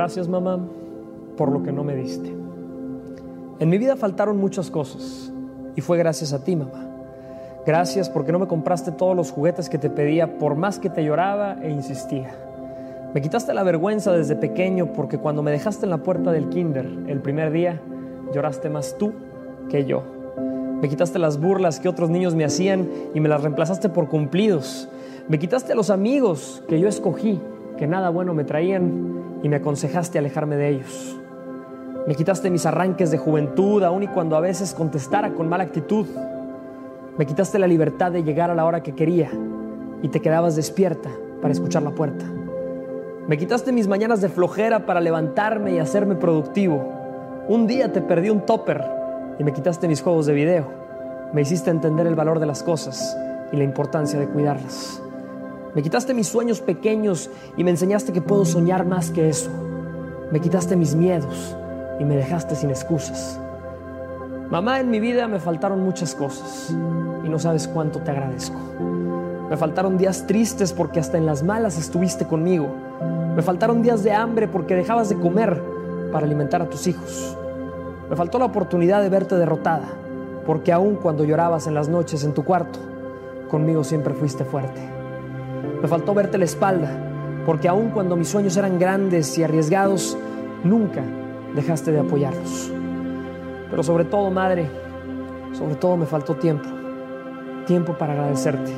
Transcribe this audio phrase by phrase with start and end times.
[0.00, 0.58] Gracias mamá
[1.36, 2.34] por lo que no me diste.
[3.58, 5.30] En mi vida faltaron muchas cosas
[5.76, 6.86] y fue gracias a ti mamá.
[7.66, 11.04] Gracias porque no me compraste todos los juguetes que te pedía por más que te
[11.04, 12.34] lloraba e insistía.
[13.12, 16.86] Me quitaste la vergüenza desde pequeño porque cuando me dejaste en la puerta del kinder
[17.06, 17.78] el primer día,
[18.32, 19.12] lloraste más tú
[19.68, 20.02] que yo.
[20.80, 24.88] Me quitaste las burlas que otros niños me hacían y me las reemplazaste por cumplidos.
[25.28, 27.38] Me quitaste los amigos que yo escogí,
[27.80, 31.18] que nada bueno me traían y me aconsejaste alejarme de ellos.
[32.06, 36.06] Me quitaste mis arranques de juventud, aun y cuando a veces contestara con mala actitud.
[37.16, 39.30] Me quitaste la libertad de llegar a la hora que quería
[40.02, 41.08] y te quedabas despierta
[41.40, 42.26] para escuchar la puerta.
[43.26, 46.86] Me quitaste mis mañanas de flojera para levantarme y hacerme productivo.
[47.48, 48.84] Un día te perdí un topper
[49.38, 50.66] y me quitaste mis juegos de video.
[51.32, 53.16] Me hiciste entender el valor de las cosas
[53.52, 55.02] y la importancia de cuidarlas.
[55.74, 59.50] Me quitaste mis sueños pequeños y me enseñaste que puedo soñar más que eso.
[60.32, 61.56] Me quitaste mis miedos
[62.00, 63.38] y me dejaste sin excusas.
[64.50, 66.74] Mamá, en mi vida me faltaron muchas cosas
[67.24, 68.58] y no sabes cuánto te agradezco.
[69.48, 72.68] Me faltaron días tristes porque hasta en las malas estuviste conmigo.
[73.36, 75.62] Me faltaron días de hambre porque dejabas de comer
[76.10, 77.36] para alimentar a tus hijos.
[78.08, 79.86] Me faltó la oportunidad de verte derrotada
[80.44, 82.80] porque aun cuando llorabas en las noches en tu cuarto,
[83.48, 84.99] conmigo siempre fuiste fuerte.
[85.82, 86.90] Me faltó verte la espalda
[87.46, 90.16] porque aun cuando mis sueños eran grandes y arriesgados,
[90.62, 91.02] nunca
[91.54, 92.70] dejaste de apoyarlos.
[93.70, 94.68] Pero sobre todo, Madre,
[95.52, 96.68] sobre todo me faltó tiempo.
[97.66, 98.72] Tiempo para agradecerte,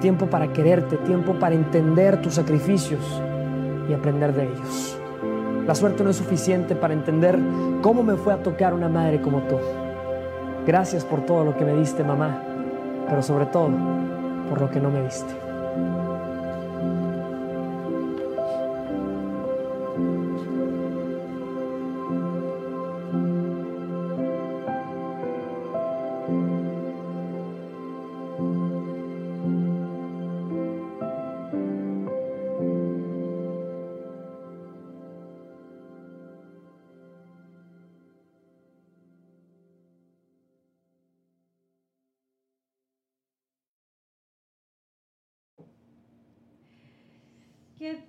[0.00, 3.00] tiempo para quererte, tiempo para entender tus sacrificios
[3.88, 4.98] y aprender de ellos.
[5.66, 7.38] La suerte no es suficiente para entender
[7.80, 9.56] cómo me fue a tocar una madre como tú.
[10.66, 12.42] Gracias por todo lo que me diste, mamá,
[13.08, 13.70] pero sobre todo
[14.48, 15.34] por lo que no me diste.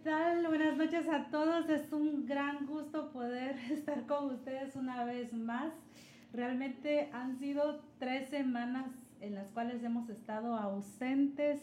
[0.05, 0.45] Tal?
[0.45, 1.67] Buenas noches a todos.
[1.67, 5.73] Es un gran gusto poder estar con ustedes una vez más.
[6.31, 8.85] Realmente han sido tres semanas
[9.19, 11.59] en las cuales hemos estado ausentes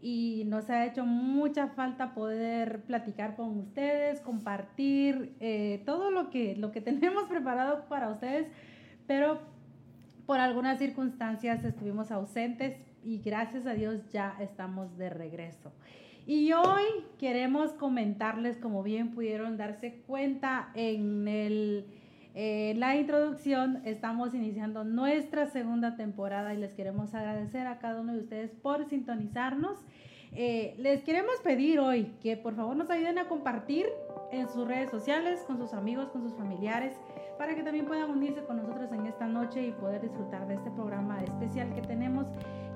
[0.00, 6.54] y nos ha hecho mucha falta poder platicar con ustedes, compartir eh, todo lo que,
[6.54, 8.46] lo que tenemos preparado para ustedes,
[9.08, 9.40] pero
[10.26, 15.72] por algunas circunstancias estuvimos ausentes y gracias a Dios ya estamos de regreso.
[16.26, 16.84] Y hoy
[17.18, 21.86] queremos comentarles, como bien pudieron darse cuenta en el,
[22.34, 28.12] eh, la introducción, estamos iniciando nuestra segunda temporada y les queremos agradecer a cada uno
[28.12, 29.78] de ustedes por sintonizarnos.
[30.34, 33.86] Eh, les queremos pedir hoy que por favor nos ayuden a compartir
[34.30, 36.94] en sus redes sociales, con sus amigos, con sus familiares,
[37.36, 40.70] para que también puedan unirse con nosotros en esta noche y poder disfrutar de este
[40.70, 42.26] programa especial que tenemos,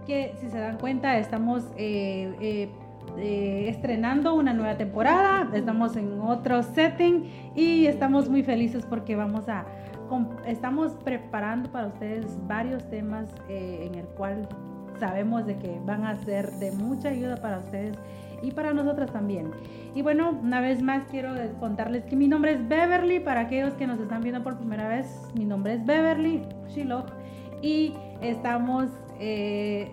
[0.05, 1.63] que si se dan cuenta estamos...
[1.77, 2.69] Eh,
[3.19, 7.25] eh, estrenando una nueva temporada, estamos en otro setting
[7.55, 9.65] y estamos muy felices porque vamos a,
[10.47, 14.49] estamos preparando para ustedes varios temas eh, en el cual
[14.99, 17.97] sabemos de que van a ser de mucha ayuda para ustedes
[18.43, 19.51] y para nosotras también.
[19.95, 23.87] Y bueno, una vez más quiero contarles que mi nombre es Beverly, para aquellos que
[23.87, 27.07] nos están viendo por primera vez, mi nombre es Beverly Shiloh
[27.63, 28.91] y estamos...
[29.19, 29.91] Eh,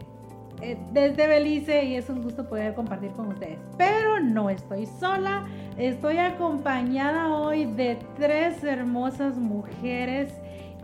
[0.63, 3.59] eh, desde Belice y es un gusto poder compartir con ustedes.
[3.77, 5.45] Pero no estoy sola,
[5.77, 10.31] estoy acompañada hoy de tres hermosas mujeres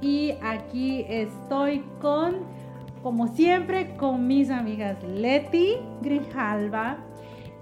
[0.01, 2.39] y aquí estoy con,
[3.01, 6.97] como siempre, con mis amigas Leti Grijalva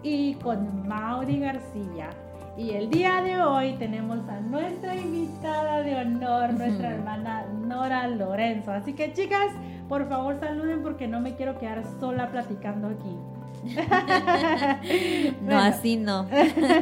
[0.02, 2.10] y con Mauri García.
[2.58, 8.72] Y el día de hoy tenemos a nuestra invitada de honor, nuestra hermana Nora Lorenzo.
[8.72, 9.52] Así que chicas,
[9.88, 13.16] por favor saluden porque no me quiero quedar sola platicando aquí.
[15.42, 16.28] no, así no.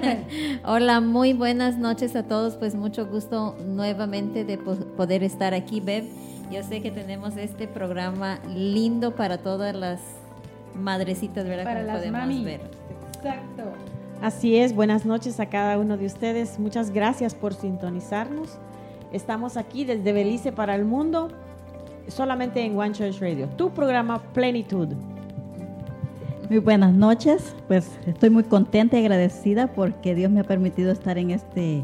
[0.65, 2.55] Hola, muy buenas noches a todos.
[2.55, 6.05] Pues mucho gusto nuevamente de poder estar aquí, Beb.
[6.51, 9.99] Yo sé que tenemos este programa lindo para todas las
[10.75, 11.63] madrecitas, ¿verdad?
[11.63, 12.61] Para las podemos ver.
[13.15, 13.63] Exacto.
[14.21, 16.59] Así es, buenas noches a cada uno de ustedes.
[16.59, 18.57] Muchas gracias por sintonizarnos.
[19.11, 21.29] Estamos aquí desde Belice para el mundo,
[22.07, 24.89] solamente en One Church Radio, tu programa Plenitud.
[26.49, 27.55] Muy buenas noches.
[27.67, 31.83] Pues estoy muy contenta y agradecida porque Dios me ha permitido estar en este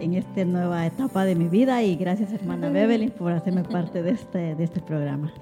[0.00, 4.10] en esta nueva etapa de mi vida y gracias hermana Beverly por hacerme parte de
[4.10, 5.32] este, de este programa.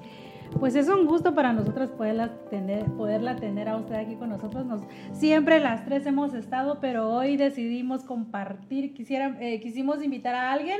[0.59, 4.65] Pues es un gusto para nosotros poderla tener, poderla tener a usted aquí con nosotros.
[4.65, 4.81] Nos,
[5.11, 10.79] siempre las tres hemos estado, pero hoy decidimos compartir, quisiera, eh, quisimos invitar a alguien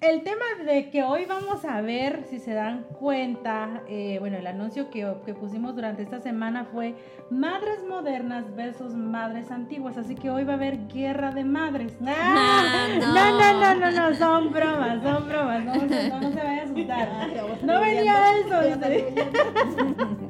[0.00, 4.46] el tema de que hoy vamos a ver, si se dan cuenta, eh, bueno, el
[4.46, 6.94] anuncio que, que, pusimos durante esta semana fue
[7.30, 11.96] madres modernas versus madres antiguas, así que hoy va a haber guerra de madres.
[12.06, 12.86] ¡Ah!
[13.00, 13.06] no.
[13.06, 13.40] no.
[13.60, 16.10] no, no, no, son bromas, son bromas, no, no, se
[16.44, 17.08] vaya a asustar.
[17.64, 18.56] No venía eso.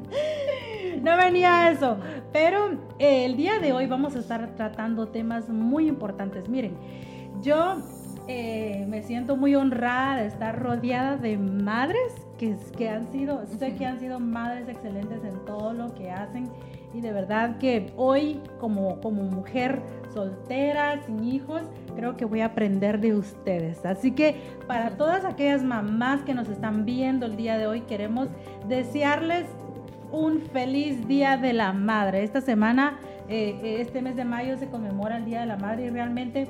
[1.01, 1.97] No venía eso,
[2.33, 6.49] pero eh, el día de hoy vamos a estar tratando temas muy importantes.
[6.49, 6.75] Miren,
[7.41, 7.77] yo
[8.31, 13.73] eh, me siento muy honrada de estar rodeada de madres que, que han sido, sé
[13.73, 16.47] que han sido madres excelentes en todo lo que hacen
[16.93, 19.81] y de verdad que hoy como, como mujer
[20.13, 21.63] soltera, sin hijos,
[21.95, 23.83] creo que voy a aprender de ustedes.
[23.83, 24.35] Así que
[24.67, 28.27] para todas aquellas mamás que nos están viendo el día de hoy, queremos
[28.67, 29.47] desearles
[30.11, 32.21] un feliz Día de la Madre.
[32.23, 35.89] Esta semana, eh, este mes de mayo se conmemora el Día de la Madre y
[35.89, 36.47] realmente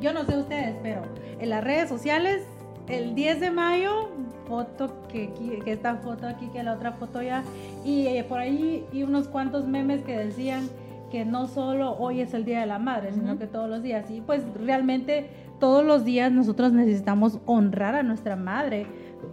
[0.00, 1.02] yo no sé ustedes, pero
[1.38, 2.42] en las redes sociales,
[2.88, 4.08] el 10 de mayo,
[4.48, 5.30] foto que,
[5.64, 7.44] que esta foto aquí, que la otra foto ya,
[7.84, 10.68] y eh, por ahí y unos cuantos memes que decían
[11.10, 14.10] que no solo hoy es el Día de la Madre, sino que todos los días.
[14.10, 18.86] Y pues realmente todos los días nosotros necesitamos honrar a nuestra madre,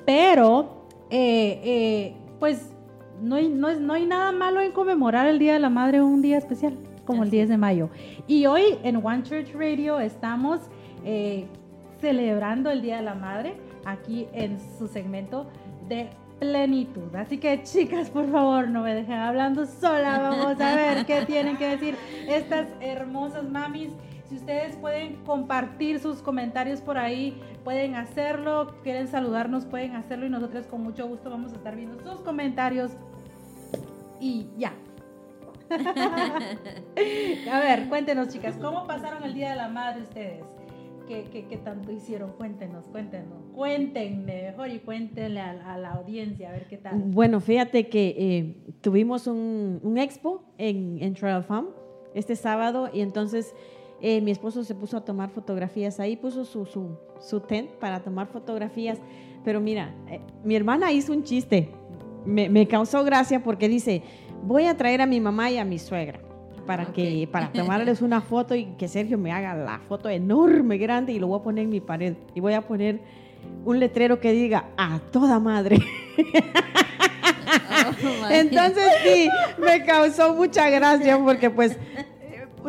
[0.05, 2.71] pero eh, eh, pues
[3.21, 6.21] no hay, no, no hay nada malo en conmemorar el Día de la Madre un
[6.21, 6.73] día especial
[7.07, 7.89] como el 10 de mayo.
[8.27, 10.59] Y hoy en One Church Radio estamos
[11.04, 11.48] eh,
[12.00, 13.56] celebrando el Día de la Madre
[13.86, 15.48] aquí en su segmento
[15.88, 16.09] de
[16.39, 17.15] plenitud.
[17.15, 20.19] Así que chicas, por favor, no me dejen hablando sola.
[20.19, 21.95] Vamos a ver qué tienen que decir
[22.27, 23.92] estas hermosas mamis.
[24.30, 28.75] Si ustedes pueden compartir sus comentarios por ahí, pueden hacerlo.
[28.83, 32.92] Quieren saludarnos, pueden hacerlo y nosotros con mucho gusto vamos a estar viendo sus comentarios.
[34.19, 34.74] Y ya,
[37.51, 40.43] a ver, cuéntenos, chicas, ¿cómo pasaron el Día de la Madre ustedes?
[41.07, 42.33] ¿Qué, qué, tanto hicieron?
[42.33, 43.39] Cuéntenos, cuéntenos.
[43.55, 46.95] Cuéntenme mejor y cuéntenle a, la audiencia, a ver qué tal.
[46.97, 51.69] Bueno, fíjate que eh, tuvimos un, un, expo en, en Trail Farm
[52.13, 53.55] este sábado y entonces
[54.01, 58.01] eh, mi esposo se puso a tomar fotografías ahí, puso su, su, su tent para
[58.01, 58.99] tomar fotografías.
[59.45, 61.69] Pero mira, eh, mi hermana hizo un chiste,
[62.25, 64.03] me, me causó gracia porque dice,
[64.44, 66.19] voy a traer a mi mamá y a mi suegra
[66.65, 71.13] para que para tomarles una foto y que Sergio me haga la foto enorme, grande
[71.13, 72.99] y lo voy a poner en mi pared y voy a poner
[73.65, 75.79] un letrero que diga a toda madre.
[78.03, 81.77] Oh, Entonces sí, me causó mucha gracia porque pues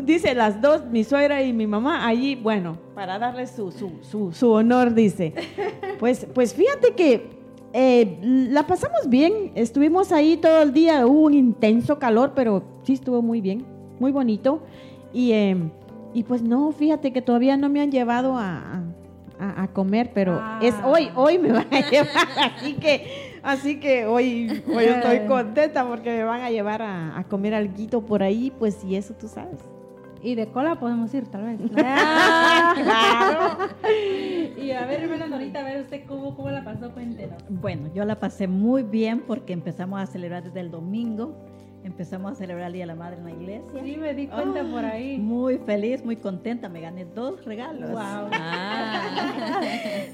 [0.02, 4.32] dice las dos, mi suegra y mi mamá, allí, bueno, para darle su, su, su,
[4.32, 5.34] su honor, dice.
[5.98, 7.37] Pues, pues fíjate que
[7.72, 12.94] eh, la pasamos bien, estuvimos ahí todo el día, hubo un intenso calor, pero sí
[12.94, 13.64] estuvo muy bien,
[13.98, 14.62] muy bonito.
[15.12, 15.70] Y, em,
[16.14, 18.82] y pues no, fíjate que todavía no me han llevado a,
[19.38, 20.88] a, comer, pero es ah.
[20.88, 26.10] hoy, hoy me van a llevar, así que, así que hoy, hoy estoy contenta porque
[26.10, 29.77] me van a llevar a, a comer algo por ahí, pues y eso tú sabes.
[30.22, 31.60] Y de cola podemos ir, tal vez.
[31.74, 33.68] claro.
[34.56, 37.42] y a ver, hermana Norita, a ver usted cómo, cómo la pasó, cuéntenos.
[37.48, 41.36] Bueno, yo la pasé muy bien porque empezamos a celebrar desde el domingo.
[41.84, 43.62] Empezamos a celebrar el Día de la Madre en la iglesia.
[43.84, 45.16] Sí, me di cuenta por ahí.
[45.18, 46.68] Muy feliz, muy contenta.
[46.68, 47.90] Me gané dos regalos.
[47.90, 48.30] Wow.
[48.32, 49.60] Ah.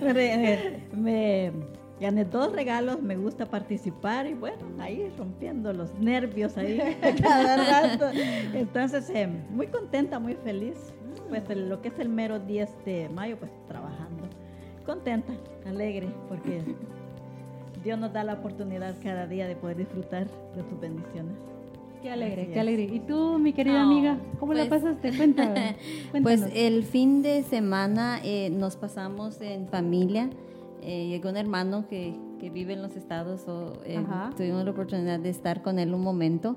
[0.94, 1.52] me,
[2.00, 6.78] Gané dos regalos, me gusta participar y bueno, ahí rompiendo los nervios ahí
[7.22, 8.06] cada rato.
[8.52, 10.92] Entonces, eh, muy contenta, muy feliz.
[11.28, 14.24] Pues lo que es el mero 10 de mayo, pues trabajando.
[14.84, 15.32] Contenta,
[15.66, 16.62] alegre, porque
[17.84, 21.34] Dios nos da la oportunidad cada día de poder disfrutar de sus bendiciones.
[22.02, 22.82] Qué alegre, qué alegre.
[22.82, 25.16] ¿Y tú, mi querida amiga, cómo la pues pasaste?
[25.16, 25.76] Cuéntame.
[26.22, 30.28] Pues el fin de semana eh, nos pasamos en familia.
[30.84, 34.04] Eh, llegó un hermano que, que, vive en los estados, o, eh,
[34.36, 36.56] tuvimos la oportunidad de estar con él un momento.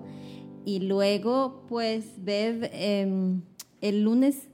[0.65, 3.41] Y luego, pues, Bev, em,
[3.79, 4.49] el lunes,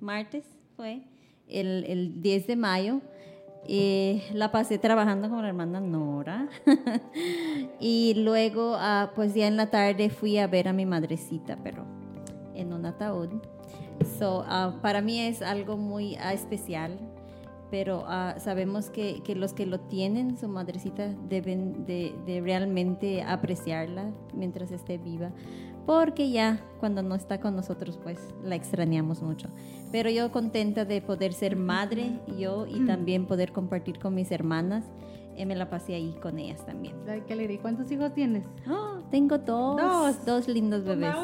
[0.00, 0.44] martes
[0.76, 1.02] fue,
[1.48, 3.00] el, el 10 de mayo,
[3.68, 6.48] eh, la pasé trabajando con la hermana Nora.
[7.80, 11.84] y luego, ah, pues ya en la tarde fui a ver a mi madrecita, pero
[12.56, 13.30] en un ataúd.
[14.18, 16.98] So, ah, para mí es algo muy ah, especial
[17.72, 23.22] pero ah, sabemos que, que, los que lo tienen, su madrecita, deben de, de, realmente
[23.22, 25.30] apreciarla mientras esté viva,
[25.86, 29.48] porque ya cuando no está con nosotros, pues la extrañamos mucho.
[29.90, 34.84] Pero yo contenta de poder ser madre, yo, y también poder compartir con mis hermanas.
[35.34, 36.94] Eh, me la pasé ahí con ellas también.
[37.08, 38.44] Ay, qué ¿Cuántos hijos tienes?
[38.70, 41.16] Oh, tengo dos, dos, dos lindos bebés.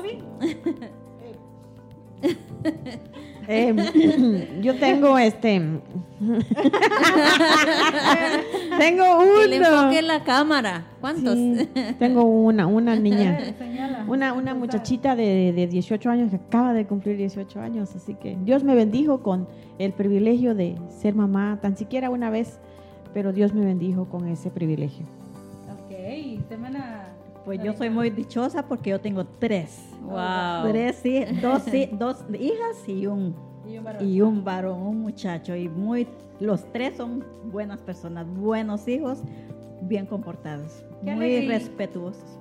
[3.51, 5.59] Eh, yo tengo este.
[8.79, 9.41] tengo uno.
[9.41, 10.87] Que le enfoque la cámara.
[11.01, 11.39] ¿Cuántos?
[11.99, 13.39] tengo una, una niña.
[14.07, 17.97] Una, una muchachita de, de 18 años que acaba de cumplir 18 años.
[17.97, 22.61] Así que Dios me bendijo con el privilegio de ser mamá, tan siquiera una vez,
[23.15, 25.07] pero Dios me bendijo con ese privilegio.
[25.73, 25.91] Ok,
[26.51, 27.18] semana
[27.49, 29.89] pues yo soy muy dichosa porque yo tengo tres.
[30.03, 30.71] Wow.
[30.71, 33.35] Tres, sí, dos, dos hijas y un,
[34.01, 35.57] y un varón, un, muchacho.
[35.57, 36.07] Y muy,
[36.41, 39.23] los tres son buenas personas, buenos hijos,
[39.81, 42.39] bien comportados, muy respetuosos.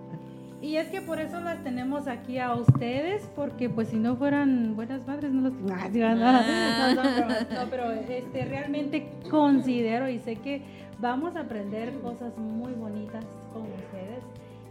[0.62, 4.76] Y es que por eso las tenemos aquí a ustedes, porque pues si no fueran
[4.76, 10.64] buenas madres no los ah, no, no, no, pero este, realmente considero y sé que
[11.00, 13.24] vamos a aprender cosas muy bonitas
[13.54, 14.22] con ustedes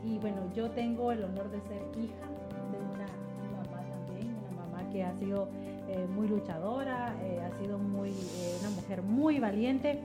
[0.07, 2.27] y bueno, yo tengo el honor de ser hija
[2.71, 3.07] de una
[3.57, 5.49] mamá también, una mamá que ha sido
[5.89, 9.99] eh, muy luchadora, eh, ha sido muy, eh, una mujer muy valiente.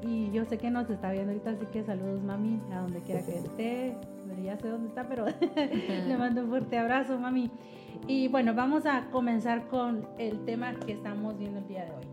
[0.00, 3.20] Y yo sé que nos está viendo ahorita, así que saludos mami, a donde quiera
[3.22, 3.96] que esté.
[4.44, 5.26] Ya sé dónde está, pero
[6.06, 7.50] le mando un fuerte abrazo, mami.
[8.06, 12.04] Y bueno, vamos a comenzar con el tema que estamos viendo el día de hoy.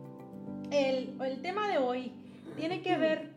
[0.71, 2.11] El, el tema de hoy
[2.57, 3.34] tiene que ver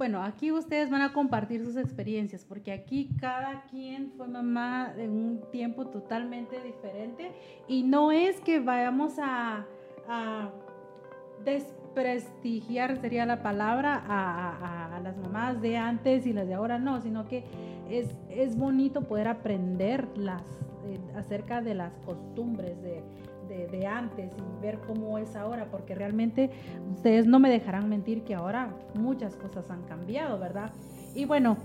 [0.00, 5.10] bueno, aquí ustedes van a compartir sus experiencias, porque aquí cada quien fue mamá en
[5.10, 7.32] un tiempo totalmente diferente
[7.68, 9.66] y no es que vayamos a,
[11.44, 17.28] desprestigiar, sería la palabra, a, las mamás de antes y las de ahora, no, sino
[17.28, 17.44] que
[17.90, 20.42] es, es bonito poder aprender las,
[20.86, 23.02] eh, acerca de las costumbres de
[23.50, 26.50] de, antes y ver cómo es ahora, porque realmente
[26.92, 30.72] ustedes no me dejarán mentir que ahora muchas cosas han cambiado, ¿verdad?
[31.14, 31.56] Y bueno,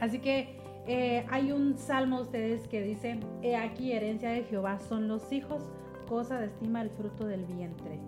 [0.00, 4.78] así que eh, hay un salmo de ustedes que dice, he aquí herencia de Jehová
[4.80, 5.62] son los hijos,
[6.08, 8.00] cosa de estima el fruto del vientre.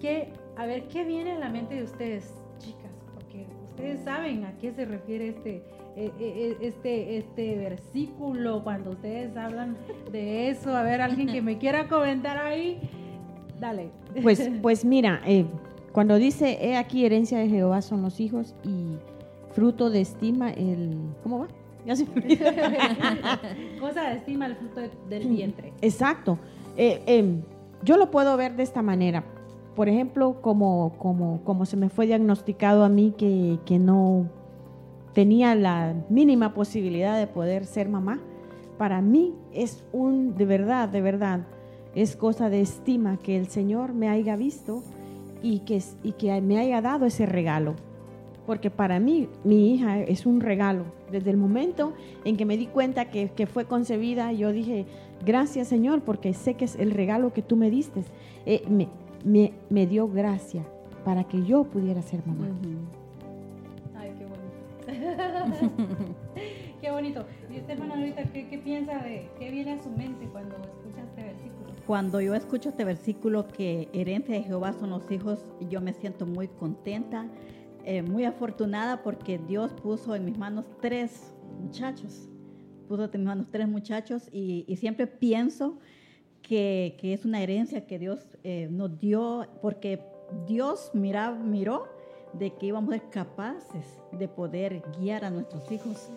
[0.00, 2.92] Que, a ver, ¿qué viene a la mente de ustedes, chicas?
[3.14, 5.62] Porque ustedes saben a qué se refiere este
[5.96, 9.76] este, este versículo, cuando ustedes hablan
[10.10, 10.74] de eso.
[10.74, 12.80] A ver, alguien que me quiera comentar ahí,
[13.60, 13.90] dale.
[14.22, 15.20] Pues, pues mira,
[15.92, 18.96] cuando dice, he aquí herencia de Jehová son los hijos y
[19.52, 20.96] fruto de estima el...
[21.22, 21.48] ¿Cómo va?
[21.84, 22.06] Ya se
[23.80, 25.72] Cosa de estima el fruto del vientre.
[25.82, 26.38] Exacto.
[26.76, 27.42] Em,
[27.82, 29.24] yo lo puedo ver de esta manera.
[29.74, 34.28] Por ejemplo, como, como, como se me fue diagnosticado a mí que, que no
[35.12, 38.20] tenía la mínima posibilidad de poder ser mamá,
[38.78, 41.46] para mí es un, de verdad, de verdad,
[41.94, 44.82] es cosa de estima que el Señor me haya visto
[45.42, 47.74] y que, y que me haya dado ese regalo.
[48.46, 50.84] Porque para mí mi hija es un regalo.
[51.12, 51.92] Desde el momento
[52.24, 54.86] en que me di cuenta que, fue concebida, yo dije,
[55.24, 58.02] gracias Señor, porque sé que es el regalo que tú me diste.
[58.46, 60.64] Eh, me, me, dio gracia
[61.04, 62.48] para que yo pudiera ser mamá.
[66.80, 67.24] qué bonito.
[67.50, 71.22] Y usted, ahorita, ¿qué, ¿qué, piensa de qué viene a su mente cuando escucha este
[71.22, 71.72] versículo?
[71.86, 76.26] Cuando yo escucho este versículo que herencia de Jehová son los hijos, yo me siento
[76.26, 77.28] muy contenta,
[77.84, 82.28] eh, muy afortunada porque Dios puso en mis manos tres muchachos.
[82.88, 85.78] Puso en mis manos tres muchachos y, y siempre pienso
[86.42, 90.00] que, que, es una herencia que Dios eh, nos dio porque
[90.46, 91.88] Dios mira, miró
[92.32, 96.10] de que íbamos a ser capaces de poder guiar a nuestros hijos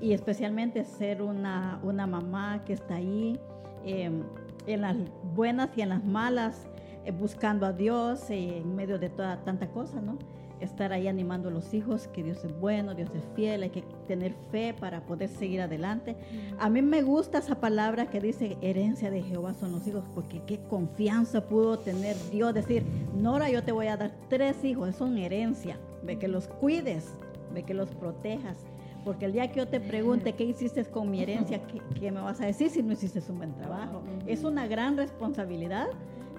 [0.00, 3.38] y especialmente ser una, una mamá que está ahí
[3.84, 4.22] em,
[4.66, 4.96] en las
[5.34, 6.66] buenas y en las malas,
[7.04, 10.18] eh, buscando a Dios en medio de toda tanta cosa, ¿no?
[10.62, 13.82] Estar ahí animando a los hijos que Dios es bueno, Dios es fiel, hay que
[14.06, 16.16] tener fe para poder seguir adelante.
[16.58, 20.40] A mí me gusta esa palabra que dice herencia de Jehová son los hijos, porque
[20.46, 22.84] qué confianza pudo tener Dios decir,
[23.16, 27.12] Nora, yo te voy a dar tres hijos, son herencia, de que los cuides,
[27.52, 28.56] de que los protejas.
[29.04, 31.60] Porque el día que yo te pregunte qué hiciste con mi herencia,
[32.00, 34.02] ¿qué, me vas a decir si no hiciste un buen trabajo?
[34.26, 35.88] Es una gran responsabilidad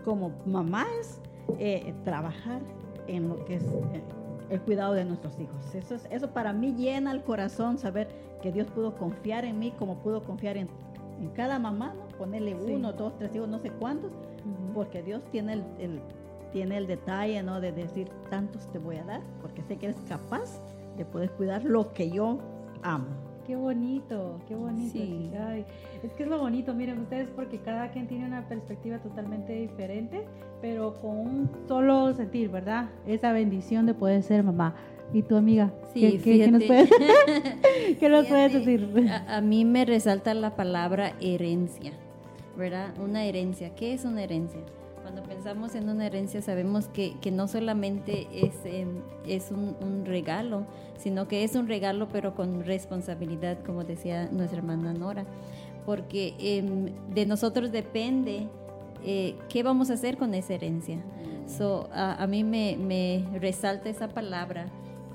[0.05, 1.19] como mamás
[1.59, 2.61] eh, trabajar
[3.07, 4.01] en lo que es eh,
[4.49, 5.75] el cuidado de nuestros hijos.
[5.75, 8.07] Eso, es, eso para mí llena el corazón saber
[8.41, 10.67] que Dios pudo confiar en mí como pudo confiar en,
[11.19, 14.11] en cada mamá, ponerle uno, dos, tres hijos, no sé cuántos,
[14.73, 16.01] porque Dios tiene el,
[16.51, 17.61] tiene el detalle, ¿no?
[17.61, 20.61] De decir, tantos te voy a dar, porque sé que eres capaz
[20.97, 22.39] de poder cuidar lo que yo
[22.83, 23.07] amo.
[23.45, 24.93] Qué bonito, qué bonito.
[24.93, 25.31] Sí.
[25.37, 25.65] Ay,
[26.01, 30.25] es que es lo bonito, miren ustedes, porque cada quien tiene una perspectiva totalmente diferente,
[30.63, 32.85] pero con un solo sentir, ¿verdad?
[33.05, 34.73] Esa bendición de poder ser mamá.
[35.13, 35.73] ¿Y tu amiga?
[35.93, 36.89] Sí, ¿Qué, qué- qué nos puedes,
[37.99, 39.09] qué nos puedes decir?
[39.11, 41.91] A, a mí me resalta la palabra herencia,
[42.57, 42.93] ¿verdad?
[42.97, 43.75] Una herencia.
[43.75, 44.61] ¿Qué es una herencia?
[45.01, 50.05] Cuando pensamos en una herencia sabemos que, que no solamente es, em, es un, un
[50.05, 50.65] regalo,
[50.97, 55.25] sino que es un regalo pero con responsabilidad, como decía nuestra hermana Nora,
[55.85, 58.47] porque em, de nosotros depende
[59.05, 60.99] eh, qué vamos a hacer con esa herencia.
[61.47, 64.67] So, a, a mí me, me resalta esa palabra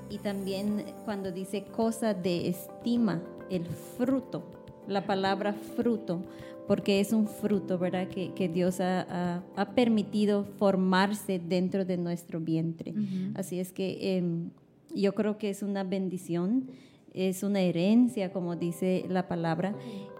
[0.09, 4.43] y también cuando dice cosa de estima, el fruto,
[4.87, 6.21] la palabra fruto,
[6.67, 8.07] porque es un fruto, ¿verdad?
[8.09, 12.93] Que, que Dios ha, ha- ha permitido formarse dentro de nuestro vientre.
[13.35, 14.51] Así es que em,
[14.93, 16.69] yo creo que es una bendición,
[17.15, 19.73] es una herencia, como dice la palabra,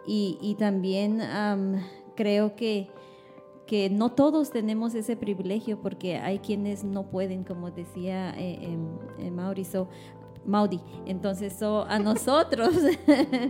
[0.08, 1.76] y, y también am,
[2.16, 2.88] creo que
[3.70, 8.88] que no todos tenemos ese privilegio porque hay quienes no pueden, como decía eh, em,
[9.20, 9.88] eh, Mauri, so,
[10.44, 10.82] Maudi.
[11.06, 12.74] Entonces, so, a nosotros,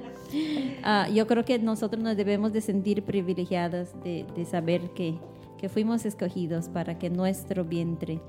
[0.83, 5.17] ah, yo creo que nosotros nos debemos de sentir privilegiadas de, de saber que,
[5.57, 8.19] que fuimos escogidos para que nuestro vientre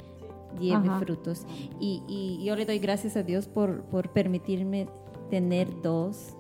[0.60, 1.00] lleve Ajá.
[1.00, 1.44] frutos.
[1.80, 4.86] Y, y yo le doy gracias a Dios por, por permitirme
[5.28, 6.36] tener dos.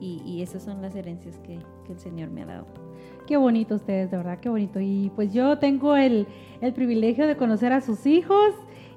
[0.00, 2.83] Y, y esas son las herencias que, que el Señor me ha dado.
[3.26, 4.80] Qué bonito ustedes, de verdad, qué bonito.
[4.80, 6.26] Y pues yo tengo el,
[6.60, 8.52] el privilegio de conocer a sus hijos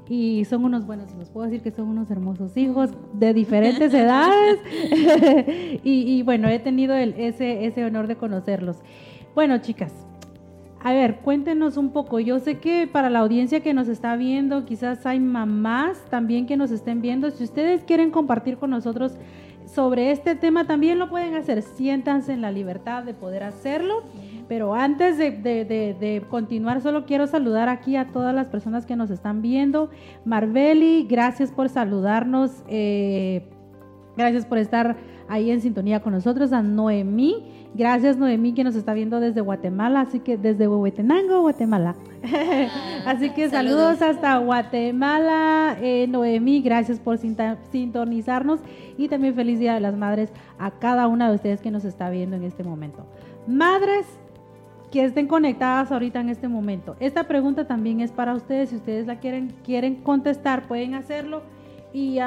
[0.10, 1.30] y son unos buenos hijos.
[1.30, 4.60] Puedo decir que son unos hermosos hijos de diferentes edades.
[5.84, 8.78] y, y bueno, he tenido el- ese, ese honor de conocerlos.
[9.34, 9.94] Bueno, chicas,
[10.84, 12.20] a ver, cuéntenos un poco.
[12.20, 16.58] Yo sé que para la audiencia que nos está viendo, quizás hay mamás también que
[16.58, 17.32] nos estén viendo.
[17.32, 19.13] Si ustedes quieren compartir con nosotros
[19.67, 21.62] sobre este tema, también lo pueden hacer.
[21.62, 24.03] Siéntanse en la libertad de poder hacerlo.
[24.47, 28.95] Pero antes de, de- de- continuar, solo quiero saludar aquí a todas las personas que
[28.95, 29.89] nos están viendo.
[30.23, 32.63] Marbeli, gracias por saludarnos.
[32.69, 33.43] eh,
[34.15, 34.95] gracias por estar
[35.27, 36.53] ahí en sintonía con nosotros.
[36.53, 41.96] A Noemí, gracias Noemí que nos está viendo desde Guatemala, así que desde Huehuetenango, Guatemala.
[43.06, 44.02] así que saludos, Saludos.
[44.18, 45.78] hasta Guatemala.
[45.82, 47.18] Eh, Noemí, gracias por
[47.72, 48.60] sintonizarnos
[48.98, 52.10] y también feliz Día de las Madres a cada una de ustedes que nos está
[52.10, 53.06] viendo en este momento.
[53.48, 54.06] Madres,
[54.92, 56.96] que estén conectadas ahorita en este momento.
[57.00, 58.70] Esta pregunta también es para ustedes.
[58.70, 61.42] Si ustedes la quieren, quieren contestar, pueden hacerlo.
[61.93, 62.19] Y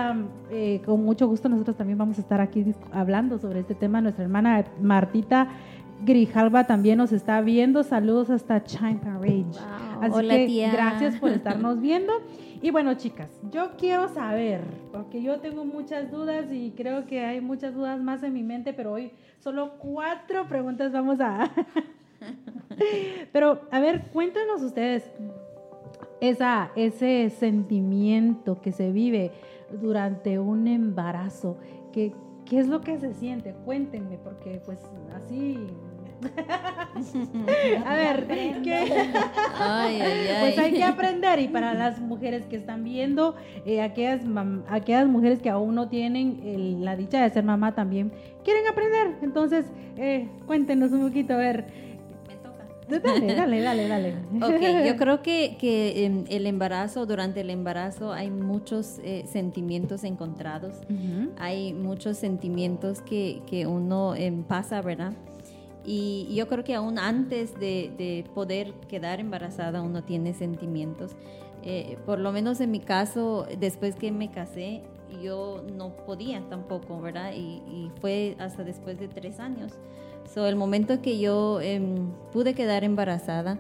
[0.51, 4.01] eh, con mucho gusto nosotros también vamos a estar aquí hablando sobre este tema.
[4.01, 5.49] Nuestra hermana Martita
[6.05, 7.83] Grijalva también nos está viendo.
[7.83, 9.19] Saludos hasta China.
[9.19, 9.51] Wow.
[10.01, 10.73] Así Hola, que tía.
[10.73, 12.13] gracias por estarnos viendo.
[12.63, 17.41] Y bueno, chicas, yo quiero saber, porque yo tengo muchas dudas y creo que hay
[17.41, 21.51] muchas dudas más en mi mente, pero hoy solo cuatro preguntas vamos a...
[23.33, 25.11] pero, a ver, cuéntenos ustedes
[26.21, 29.31] esa, ese sentimiento que se vive
[29.81, 31.57] durante un embarazo.
[31.93, 32.13] ¿Qué,
[32.45, 33.55] ¿Qué es lo que se siente?
[33.65, 34.79] Cuéntenme, porque pues
[35.15, 35.59] así...
[37.87, 38.27] a ver,
[38.63, 38.77] ¿qué?
[39.59, 40.37] Ay, ay, ay.
[40.41, 44.21] Pues hay que aprender y para las mujeres que están viendo, eh, aquellas,
[44.69, 48.13] aquellas mujeres que aún no tienen el- la dicha de ser mamá también
[48.45, 49.17] quieren aprender.
[49.23, 51.90] Entonces, eh, cuéntenos un poquito, a ver.
[52.91, 54.15] Dale, dale, dale, dale.
[54.43, 60.05] Ok, yo creo que, que em, el embarazo, durante el embarazo hay muchos eh, sentimientos
[60.05, 61.31] encontrados, Ujú.
[61.39, 65.13] hay muchos sentimientos que, que uno em, pasa, ¿verdad?
[65.85, 71.17] Y yo creo que aún antes de, de poder quedar embarazada uno tiene sentimientos.
[71.63, 74.83] Eh, por lo menos en mi caso, después que me casé,
[75.23, 77.33] yo no podía tampoco, ¿verdad?
[77.35, 79.73] Y, y fue hasta después de tres años.
[80.33, 83.59] So, el momento que yo em, pude quedar embarazada,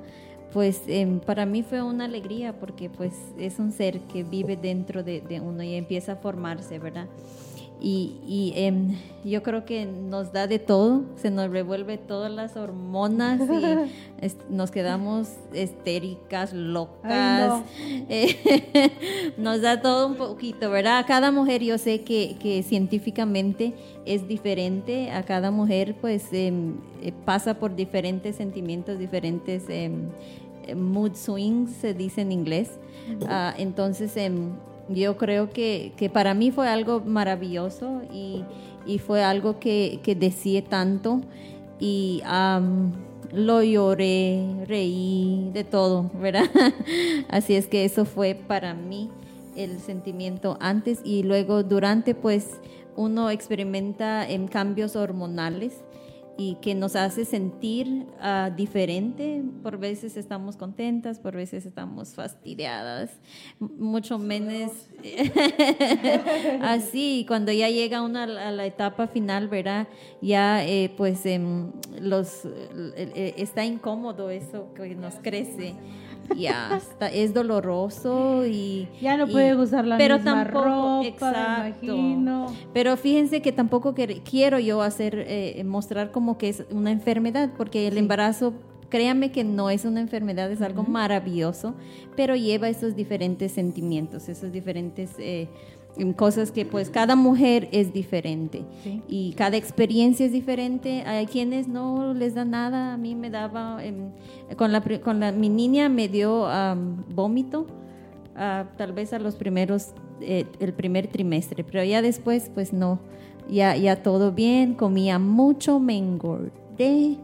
[0.52, 5.02] pues em, para mí fue una alegría porque pues es un ser que vive dentro
[5.02, 7.06] de, de uno y empieza a formarse, ¿verdad?
[7.82, 12.56] Y, y, em, yo creo que nos da de todo, se nos revuelve todas las
[12.56, 13.44] hormonas y
[14.20, 17.62] es- nos quedamos estéricas, locas.
[18.12, 18.90] Eh,
[19.38, 20.98] nos da todo un poquito, ¿verdad?
[20.98, 23.72] A cada mujer yo sé que, que científicamente
[24.04, 30.08] es diferente, a cada mujer pues em, eh, pasa por diferentes sentimientos, diferentes em,
[30.66, 32.70] eh, mood swings, se dice en inglés.
[33.28, 34.16] Ah, entonces,
[34.94, 38.44] yo creo que, que para mí fue algo maravilloso y,
[38.86, 41.20] y fue algo que, que deseé tanto.
[41.78, 42.92] Y am,
[43.32, 46.50] lo lloré, reí, de todo, ¿verdad?
[47.28, 49.10] Así es que eso fue para mí
[49.56, 52.48] el sentimiento antes y luego durante, pues
[52.96, 55.80] uno experimenta en cambios hormonales
[56.40, 59.42] y que nos hace sentir uh, diferente.
[59.62, 63.10] Por veces estamos contentas, por veces estamos fastidiadas,
[63.58, 64.72] mucho menos
[66.62, 67.26] así.
[67.28, 69.86] Cuando ya llega una a la etapa final, ¿verdad?
[70.22, 71.38] Ya eh, pues eh,
[72.00, 75.74] los, eh, está incómodo eso que nos crece
[76.36, 81.84] ya está, es doloroso y ya no puede usar la pero misma tampoco, ropa, exacto.
[81.84, 82.46] imagino.
[82.72, 87.50] Pero fíjense que tampoco que- quiero yo hacer eh, mostrar como que es una enfermedad,
[87.56, 88.52] porque el embarazo
[88.88, 91.74] créanme que no es una enfermedad, es algo maravilloso,
[92.16, 95.48] pero lleva esos diferentes sentimientos, esos diferentes eh,
[96.16, 99.02] cosas que pues cada mujer es diferente Sí.
[99.08, 101.02] y cada experiencia es diferente.
[101.06, 104.10] Hay quienes no les da nada, a mí me daba, em,
[104.56, 107.66] con, la, con la, mi niña me dio am, vómito,
[108.36, 109.88] ah, tal vez a los primeros,
[110.20, 113.00] eh, el primer trimestre, pero ya después pues no,
[113.50, 117.18] ya, ya todo bien, comía mucho, me engordé y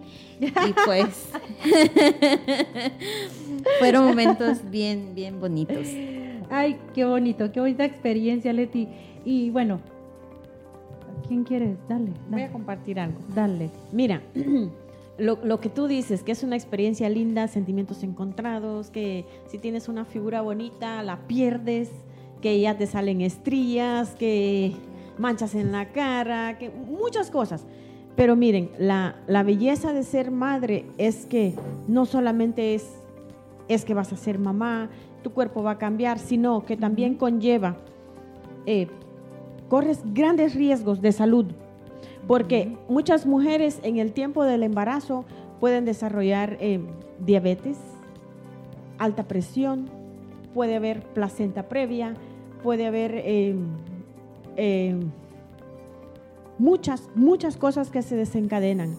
[0.85, 1.29] pues
[3.79, 5.87] fueron momentos bien, bien bonitos.
[6.51, 8.89] Ay, qué bonito, qué bonita experiencia, Leti.
[9.25, 9.81] Y bueno,
[11.27, 11.77] ¿quién quiere?
[11.89, 12.53] Dale, Voy a dale.
[12.53, 13.19] compartir algo.
[13.35, 13.71] dale.
[13.93, 14.23] Mira,
[15.19, 19.89] lo, lo que tú dices, que es una experiencia linda, sentimientos encontrados, que si tienes
[19.89, 21.91] una figura bonita, la pierdes,
[22.41, 24.73] que ya te salen estrías, que
[25.19, 27.65] manchas en la cara, que muchas cosas.
[28.15, 31.55] Pero miren, la, la belleza de ser madre es que
[31.89, 32.87] no solamente es,
[33.69, 34.89] es que vas a ser mamá,
[35.27, 37.75] tu cuerpo va a cambiar, sino que también conlleva,
[38.65, 38.87] eh,
[39.69, 41.47] corres grandes riesgos de salud.
[42.29, 45.25] Porque muchas mujeres en el tiempo del embarazo
[45.59, 46.79] pueden desarrollar eh,
[47.19, 47.77] diabetes,
[48.99, 49.91] alta presión,
[50.55, 52.15] puede haber placenta previa,
[52.63, 53.57] puede haber eh,
[54.57, 54.95] eh,
[56.57, 58.95] muchas, muchas cosas que se desencadenan.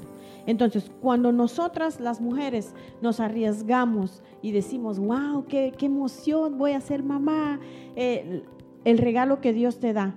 [0.48, 6.82] Entonces, cuando nosotras las mujeres nos arriesgamos y decimos, wow, qué, qué emoción, voy a
[6.82, 7.60] ser mamá,
[7.96, 8.44] eh,
[8.86, 10.16] el regalo que Dios te da,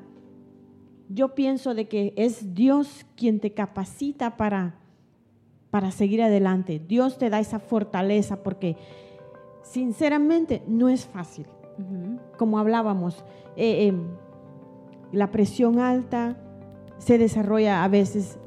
[1.09, 4.77] yo pienso de que es Dios quien te capacita para,
[5.71, 6.81] para seguir adelante.
[6.87, 8.77] Dios te da esa fortaleza porque
[9.63, 11.47] sinceramente no es fácil.
[12.39, 13.25] Como hablábamos,
[13.57, 13.95] eh, eh,
[15.11, 16.37] la presión alta
[16.99, 18.39] se desarrolla a veces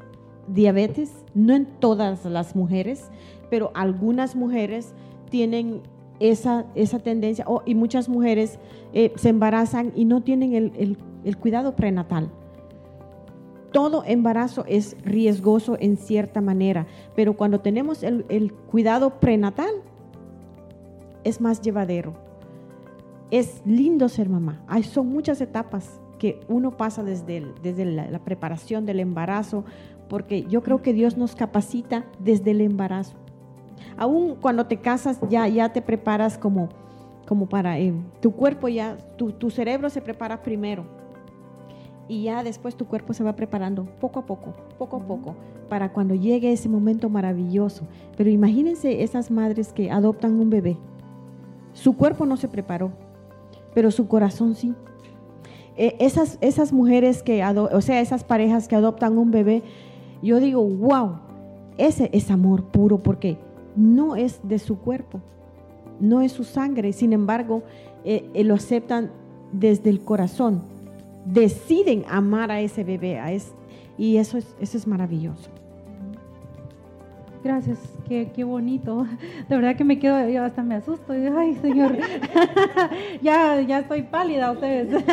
[0.48, 3.10] diabetes, no en todas las mujeres,
[3.50, 4.94] pero algunas mujeres
[5.30, 5.80] tienen
[6.20, 8.58] esa, esa tendencia o- y muchas mujeres
[8.92, 12.30] eh, se embarazan y no tienen el- el- cuidado prenatal
[13.72, 19.70] todo embarazo es riesgoso en cierta manera, pero cuando tenemos el, el cuidado prenatal,
[21.24, 22.14] es más llevadero.
[23.32, 24.62] Es lindo ser mamá.
[24.68, 29.64] Hay, son muchas etapas que uno pasa desde, desde la preparación del embarazo,
[30.08, 33.16] porque yo creo que Dios nos capacita desde el embarazo.
[33.96, 36.68] Aún cuando te casas, ya, ya te preparas como,
[37.26, 40.84] como para, eh, tu cuerpo ya, tu, tu cerebro se prepara primero
[42.08, 45.34] y ya después tu cuerpo se va preparando poco a poco, poco a poco,
[45.68, 47.86] para cuando llegue ese momento maravilloso.
[48.16, 50.76] Pero imagínense esas madres que adoptan un bebé.
[51.72, 52.92] Su cuerpo no se preparó,
[53.74, 54.74] pero su corazón sí.
[55.76, 59.62] Eh, esas, esas mujeres que, o sea, esas parejas que adoptan un bebé,
[60.24, 61.18] yo digo, wow,
[61.78, 63.38] ese es amor puro porque
[63.76, 65.20] no es de su cuerpo,
[66.00, 67.62] no es su sangre, sin embargo,
[68.04, 69.10] eh, eh, lo aceptan
[69.52, 70.74] desde el corazón
[71.24, 73.32] deciden amar a ese bebé, a
[73.96, 75.50] y eso es, eso es maravilloso.
[77.44, 77.78] Gracias,
[78.08, 79.06] qué, qué bonito.
[79.50, 81.12] De verdad que me quedo, yo hasta me asusto.
[81.12, 81.98] Ay, Señor,
[83.22, 85.04] ya, ya estoy pálida ustedes.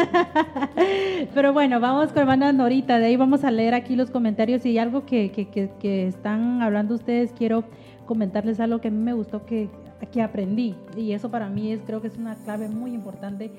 [1.34, 3.00] Pero bueno, vamos con hermana Norita.
[3.00, 4.66] De ahí vamos a leer aquí los comentarios.
[4.66, 7.66] Y algo que, que, que, que están hablando ustedes, quiero
[8.06, 9.68] comentarles algo que a mí me gustó que,
[10.14, 10.78] que aprendí.
[10.96, 13.52] Y eso para mí es, creo que es una clave muy importante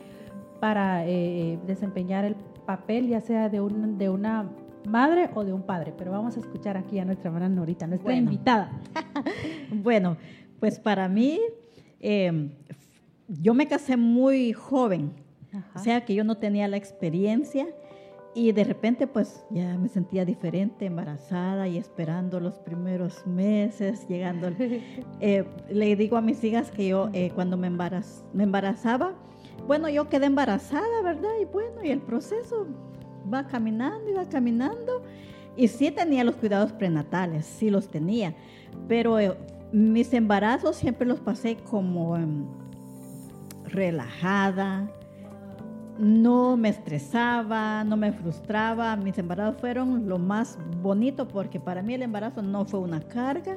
[0.61, 4.47] para eh, desempeñar el papel, ya sea de, un, de una
[4.87, 5.93] madre o de un padre.
[5.97, 8.31] Pero vamos a escuchar aquí a nuestra hermana Norita, nuestra Bueno.
[8.31, 8.71] invitada.
[9.73, 10.17] Bueno,
[10.61, 11.41] pues para mí,
[12.01, 12.51] eh,
[13.29, 15.13] yo me casé muy joven,
[15.53, 15.81] Ajá.
[15.81, 17.67] o sea que yo no tenía la experiencia
[18.35, 24.49] y de repente pues ya me sentía diferente, embarazada y esperando los primeros meses, llegando.
[25.21, 29.15] eh, le digo a mis hijas que yo eh, cuando me, embaraz- me embarazaba,
[29.67, 31.31] bueno, yo quedé embarazada, ¿verdad?
[31.41, 32.67] Y bueno, y el proceso
[33.33, 35.03] va caminando y va caminando.
[35.57, 38.35] Y sí tenía los cuidados prenatales, sí los tenía,
[38.89, 39.37] pero eh,
[39.71, 42.47] mis embarazos siempre los pasé como em,
[43.67, 44.91] relajada,
[45.99, 48.97] no me estresaba, no me frustraba.
[48.97, 53.57] Mis embarazos fueron lo más bonito porque para mí el embarazo no fue una carga,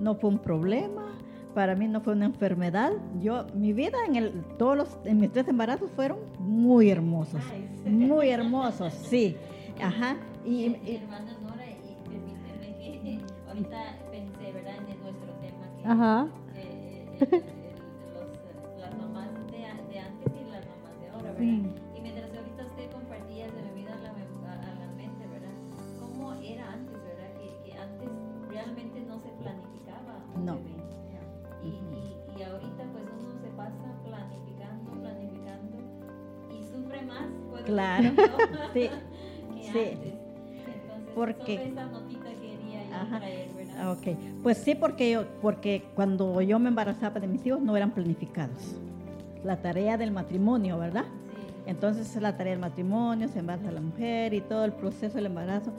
[0.00, 1.11] no fue un problema,
[1.54, 2.92] para mí no fue una enfermedad.
[3.20, 7.42] Yo, mi vida en el, todos los, en mis tres embarazos fueron muy hermosos,
[7.84, 9.36] muy hermosos, sí.
[9.80, 10.16] Ajá.
[10.44, 14.74] Y, y, hermana Nora, y permíteme que ahorita pensé, ¿verdad?
[14.76, 16.28] En nuestro tema que, Ajá.
[16.56, 17.74] Eh, eh,
[18.14, 21.38] los, las mamás de, de, antes y las mamás de ahora, ¿verdad?
[21.38, 21.81] Sí.
[37.64, 38.10] Claro,
[38.72, 38.88] sí.
[39.54, 39.78] que sí.
[39.78, 39.92] antes.
[39.94, 43.18] Entonces, Porque- solo esa notita quería yo Ajá.
[43.18, 43.74] traer, ¿verdad?
[43.78, 47.76] Ah, Ok, pues sí, porque, yo, porque cuando yo me embarazaba de mis hijos no
[47.76, 48.76] eran planificados.
[49.44, 51.04] La tarea del matrimonio, ¿verdad?
[51.04, 51.52] Sí.
[51.66, 55.72] Entonces la tarea del matrimonio, se embaraza la mujer y todo el proceso del embarazo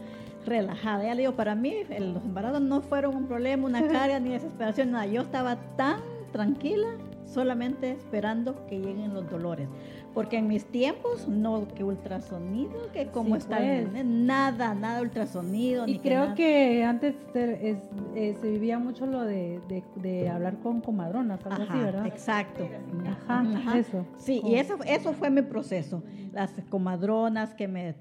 [0.45, 1.03] relajada.
[1.05, 4.29] Ya le digo, para mí el- los embarazos no fueron un problema, una carga ni
[4.31, 5.05] desesperación, nada.
[5.05, 5.99] Yo estaba tan
[6.33, 6.87] tranquila
[7.25, 9.67] solamente esperando que lleguen los dolores.
[10.13, 14.05] Porque en mis tiempos, no que ultrasonido, que como Sí, está, pues.
[14.05, 15.87] nada, nada ultrasonido.
[15.87, 17.77] Y ni creo que antes te- es-
[18.15, 22.05] eh, se vivía mucho lo de, de, de hablar con comadronas, algo así, ¿verdad?
[22.05, 22.63] Exacto.
[23.07, 23.43] Ajá,
[23.79, 24.05] eso.
[24.17, 26.03] Sí, y eso, eso fue mi proceso.
[26.31, 27.95] Las comadronas que me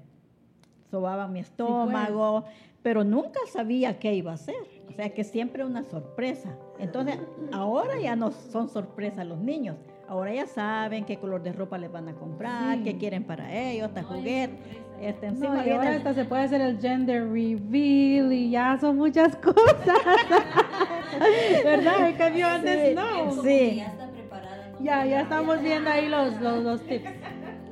[0.91, 2.43] sobaban mi estómago,
[2.83, 4.55] pero nunca sabía qué iba a hacer.
[4.87, 6.55] O sea que siempre una sorpresa.
[6.77, 7.17] Entonces,
[7.51, 9.77] ahora ya no son sorpresas los niños.
[10.07, 12.83] Ahora ya saben qué color de ropa les van a comprar, Sí.
[12.83, 14.53] qué quieren para ellos, hasta No hay juguete.
[14.57, 14.79] sorpresa.
[15.01, 18.77] Este, No, encima y viene ahora hasta se puede hacer el gender reveal y ya
[18.79, 19.57] son muchas cosas.
[21.63, 22.09] ¿Verdad?
[22.09, 23.43] En cambio antes Sí, no.
[23.43, 23.75] Sí.
[23.77, 24.67] ya está preparada.
[24.79, 24.85] ¿no?
[24.85, 27.09] Ya, ya estamos viendo ahí los, los, los tips.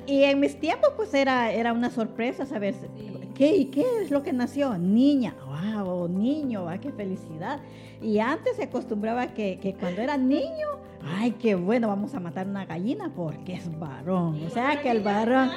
[0.08, 2.74] Y en mis tiempos, pues era, era una sorpresa saber
[3.36, 4.78] qué y qué es lo que nació.
[4.78, 7.60] Niña, wow, niño, ah, qué felicidad.
[8.02, 10.68] Y antes se acostumbraba que, que cuando era niño,
[11.06, 14.42] ay, qué bueno, vamos a matar una gallina porque es varón.
[14.46, 15.50] O sea, que el varón.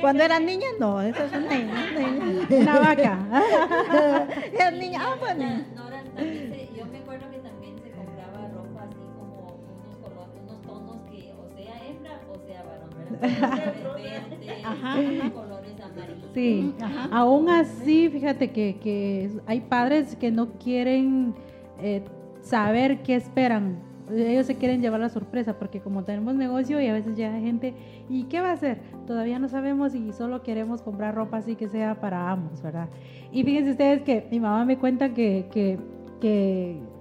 [0.00, 3.18] Cuando era niña, no, eso es una, una, Una vaca.
[4.52, 5.44] Era niña, ah, bueno.
[5.74, 9.96] Nora, Nora, también se- yo me acuerdo que también se compraba ropa así como unos
[10.02, 12.90] colores, unos tonos que o sea hembra o sea varón,
[13.22, 15.32] ¿verdad?
[15.32, 16.30] Colores amarillos.
[16.34, 17.08] Sí, Ajá.
[17.12, 21.34] aún así, fíjate que, que hay padres que no quieren
[21.80, 22.02] eh,
[22.42, 23.78] saber qué esperan.
[24.12, 27.74] Ellos se quieren llevar la sorpresa porque como tenemos negocio y a veces llega gente,
[28.08, 28.78] ¿y qué va a hacer?
[29.06, 32.88] Todavía no sabemos y solo queremos comprar ropa así que sea para ambos, ¿verdad?
[33.32, 35.78] Y fíjense ustedes que mi mamá me cuenta que, que,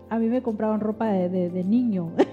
[0.10, 2.12] a mí me compraban ropa de, de- de niño.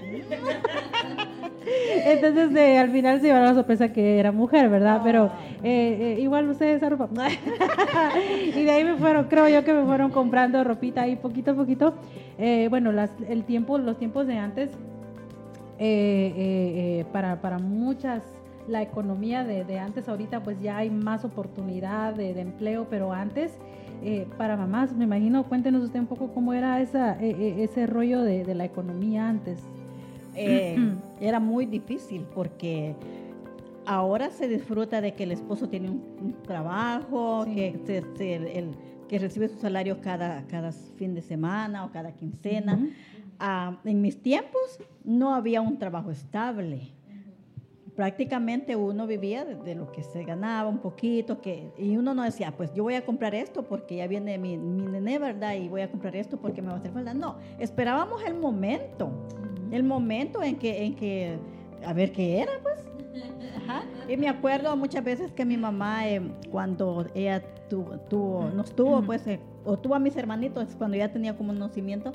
[2.05, 5.01] Entonces eh, al final se llevaron la sorpresa que era mujer, ¿verdad?
[5.03, 5.31] Pero
[5.63, 7.09] eh, eh, igual ustedes esa ropa.
[8.55, 11.53] y de ahí me fueron, creo yo que me fueron comprando ropita ahí poquito a
[11.55, 11.93] poquito.
[12.37, 14.69] Eh, bueno, las, el tiempo, los tiempos de antes,
[15.79, 18.23] eh, eh, eh, para, para muchas,
[18.67, 23.11] la economía de, de antes ahorita, pues ya hay más oportunidad de, de empleo, pero
[23.11, 23.51] antes,
[24.03, 28.21] eh, para mamás, me imagino, cuéntenos usted un poco cómo era esa, eh, ese rollo
[28.21, 29.59] de, de la economía antes.
[30.35, 30.77] eh,
[31.21, 32.95] era muy difícil porque
[33.85, 37.55] ahora se disfruta de que el esposo tiene un, un trabajo, Sí.
[37.55, 38.75] que, se- se- el- el-
[39.07, 42.75] que recibe su salario cada, cada fin de semana o cada quincena.
[42.75, 42.87] Ujú.
[43.39, 46.91] Ah, en mis tiempos no había un trabajo estable.
[47.95, 52.23] Prácticamente uno vivía de, de lo que se ganaba un poquito, que, y uno no
[52.23, 55.55] decía, pues yo voy a comprar esto porque ya viene mi, mi nené, ¿verdad?
[55.55, 57.13] Y voy a comprar esto porque me va a hacer falta.
[57.13, 59.11] No, esperábamos el momento,
[59.71, 61.37] el momento en que, en que
[61.85, 62.79] a ver qué era, pues.
[63.63, 63.83] Ajá.
[64.07, 69.01] Y me acuerdo muchas veces que mi mamá, eh, cuando ella tuvo, tuvo- nos tuvo,
[69.01, 72.11] pues, eh, o tuvo a mis hermanitos, cuando ya tenía como un nacimiento,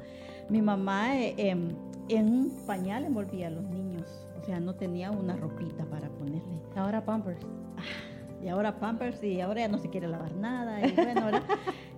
[0.49, 1.71] mi mamá eh, em,
[2.09, 4.05] en un pañal envolvía a los niños.
[4.41, 6.61] O sea, no tenía una ropita para ponerle.
[6.77, 7.45] Ahora Pampers.
[8.45, 10.87] Y ahora Pampers y ahora ya no se quiere lavar nada.
[10.87, 11.43] Y bueno, ahora-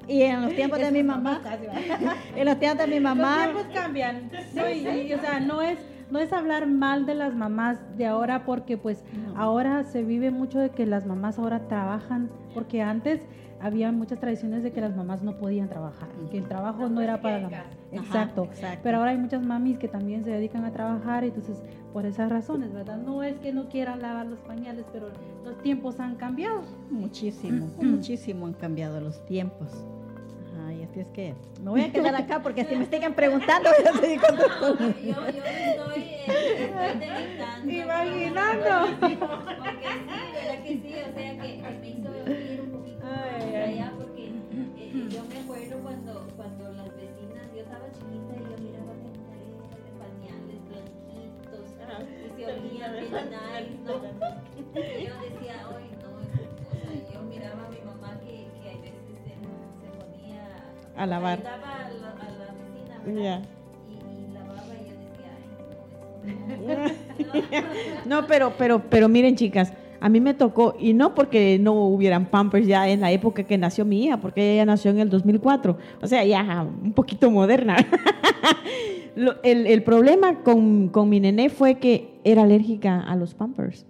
[0.06, 1.42] Y en los tiempos de mi mamá,
[2.36, 4.30] en los tiempos de mi mamá, Los tiempos cambian.
[4.54, 5.78] No, y- y, o sea, no es,
[6.10, 9.38] no es hablar mal de las mamás de ahora porque pues No.
[9.38, 13.20] ahora se vive mucho de que las mamás ahora trabajan porque antes
[13.60, 17.20] había muchas tradiciones de que las mamás no podían trabajar, que el trabajo no era
[17.20, 17.64] para la mamá.
[17.90, 18.44] Exacto.
[18.44, 18.80] exacto.
[18.84, 21.60] Pero ahora hay muchas mamis que también se dedican a trabajar, entonces
[21.92, 22.98] por esas razones, ¿verdad?
[22.98, 25.08] No es que no quieran lavar los pañales, pero
[25.44, 26.62] los tiempos han cambiado.
[26.90, 29.84] Muchísimo, muchísimo han cambiado los tiempos.
[30.90, 34.16] Así es que me voy a quedar acá porque si me siguen preguntando, yo estoy
[34.16, 34.78] contestando.
[34.78, 38.96] Yo, yo estoy, eh, estoy Imaginando.
[39.00, 40.94] Porque sí, ¿verdad que sí?
[40.94, 42.08] O sea que, me hizo
[42.54, 47.46] ir un poquito ay, más allá porque eh, yo me acuerdo cuando, cuando las vecinas,
[47.54, 49.28] yo estaba chiquita y yo miraba gente
[49.84, 51.68] de pañales blanquitos
[52.24, 53.92] y se olían bien nice, ¿no?
[54.74, 55.66] Yo decía,
[60.98, 61.38] a lavar.
[61.38, 63.40] a la, a la
[68.06, 72.26] no, pero, pero, pero miren, chicas, a mí me tocó, y no porque no hubieran
[72.26, 75.76] Pampers ya en la época que nació mi hija, porque ella nació en el 2004,
[76.00, 77.76] o sea, ya un poquito moderna.
[79.42, 83.86] el, el, problema con, con, mi nené fue que era alérgica a los Pampers.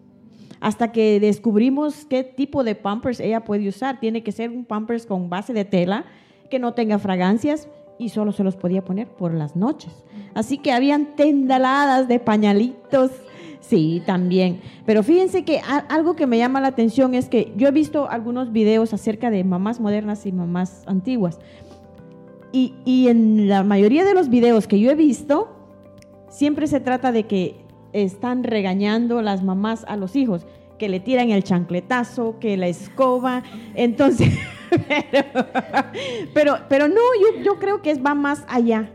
[0.60, 4.00] Hasta que descubrimos qué tipo de Pampers ella puede usar.
[4.00, 6.04] Tiene que ser un Pampers con base de tela,
[6.48, 9.92] que no tenga fragancias y solo se los podía poner por las noches.
[10.34, 13.10] Así que habían tendaladas de pañalitos
[13.68, 14.60] Sí, también.
[14.86, 18.50] Pero fíjense que algo que me llama la atención es que yo he visto algunos
[18.50, 21.38] videos acerca de mamás modernas y mamás antiguas.
[22.50, 25.48] Y, y en la mayoría de los videos que yo he visto,
[26.30, 27.56] siempre se trata de que
[27.92, 30.46] están regañando las mamás a los hijos,
[30.78, 33.42] que le tiran el chancletazo, que la escoba.
[33.74, 34.30] Entonces,
[36.34, 38.90] pero, pero, no, yo, yo creo que es, va más allá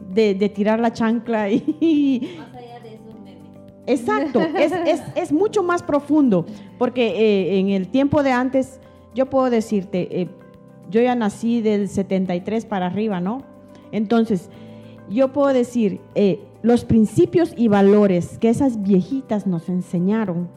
[0.00, 2.38] de, de tirar la chancla y,
[3.86, 6.46] Exacto, es, es, es, mucho más profundo,
[6.78, 8.80] porque eh, en el tiempo de antes,
[9.14, 10.28] yo puedo decirte, eh,
[10.90, 13.42] yo ya nací del 73 para arriba, ¿no?
[13.92, 14.48] Entonces,
[15.10, 20.48] yo puedo decir, eh, los principios y valores que esas viejitas nos enseñaron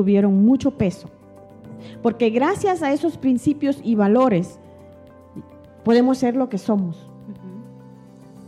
[0.00, 1.10] tuvieron mucho peso,
[2.02, 4.58] porque gracias a esos principios y valores
[5.84, 7.06] podemos ser lo que somos.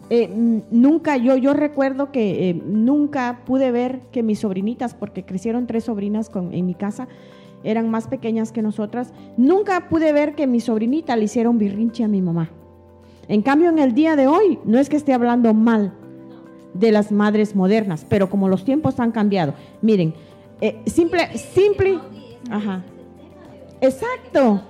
[0.09, 0.31] Eh,
[0.71, 5.85] nunca, yo, yo recuerdo que eh, nunca pude ver que mis sobrinitas, porque crecieron tres
[5.85, 7.07] sobrinas con, en mi casa,
[7.65, 12.03] eran más pequeñas que nosotras, nunca pude ver que mi sobrinita le hiciera un birrinche
[12.03, 12.49] a mi mamá.
[13.29, 15.93] En cambio, en el día de hoy, no es que esté hablando mal
[16.73, 20.15] de las madres modernas, pero como los tiempos han cambiado, miren,
[20.63, 21.99] eh, simple, simple,
[22.51, 22.83] ajá,
[23.81, 24.63] exacto,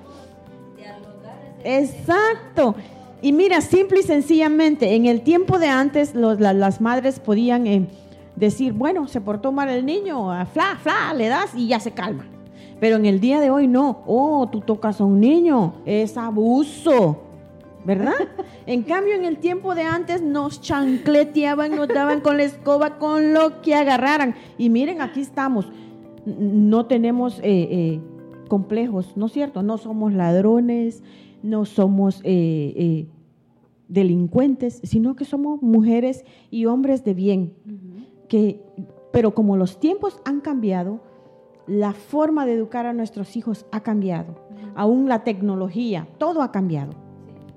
[1.62, 2.74] exacto.
[3.20, 7.86] Y mira, simple y sencillamente, en el tiempo de antes las madres podían eh,
[8.34, 12.26] decir, bueno, se portó mal el niño, fla, fla, le das y ya se calma.
[12.80, 17.31] Pero en el día de hoy no, oh, tú tocas a un niño, es abuso,
[17.84, 18.14] ¿verdad?
[18.66, 23.32] En cambio, en el tiempo de antes nos chancleteaban, nos daban con la escoba, con
[23.32, 24.34] lo que agarraran.
[24.56, 25.70] Y miren, aquí estamos,
[26.24, 28.00] no tenemos eh, eh,
[28.48, 29.62] complejos, ¿no es cierto?
[29.62, 31.02] No somos ladrones,
[31.42, 33.08] no somos eh,
[33.88, 37.54] delincuentes, sino que somos mujeres y hombres de bien.
[38.28, 38.60] que,
[39.12, 41.00] pero como los tiempos han cambiado,
[41.66, 44.36] la forma de educar a nuestros hijos ha cambiado.
[44.74, 47.01] Aún la tecnología, todo ha cambiado.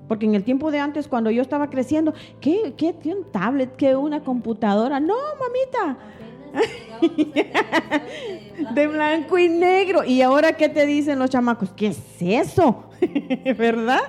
[0.08, 3.76] Porque en el tiempo de antes, cuando yo estaba creciendo, ¿qué, qué, qué un tablet?
[3.76, 5.00] ¿Qué una computadora?
[5.00, 5.98] No, mamita.
[8.74, 10.04] de blanco y negro.
[10.04, 11.72] ¿Y ahora qué te dicen los chamacos?
[11.72, 12.86] ¿Qué es eso?
[13.58, 14.02] ¿Verdad?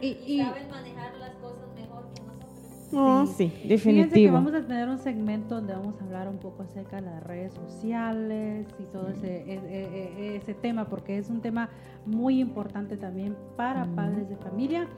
[0.00, 2.92] Y, saben manejar las cosas mejor que nosotros.
[2.92, 4.32] Oh, sí, definitivo.
[4.32, 7.52] vamos a tener un segmento donde vamos a hablar un poco acerca de las redes
[7.52, 11.68] sociales y todo ese, e, e, e, ese, tema, porque es un tema
[12.06, 14.88] muy importante también para padres de familia.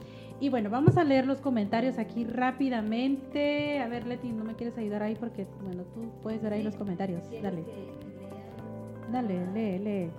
[0.43, 3.79] Y bueno, vamos a leer los comentarios aquí rápidamente.
[3.79, 5.15] A ver, Leti, ¿no me quieres ayudar ahí?
[5.15, 7.23] Porque, bueno, tú puedes ver ahí los comentarios.
[7.41, 7.63] Dale.
[9.09, 10.09] Dale, lee, lee.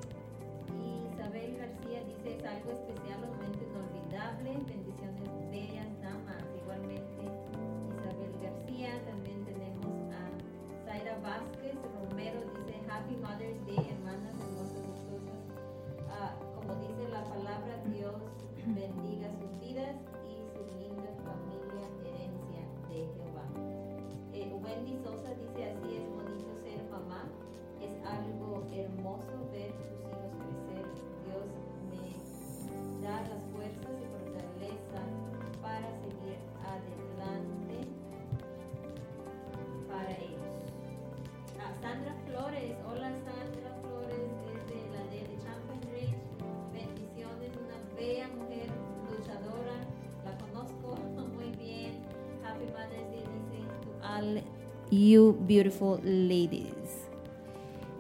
[54.95, 57.09] You beautiful ladies.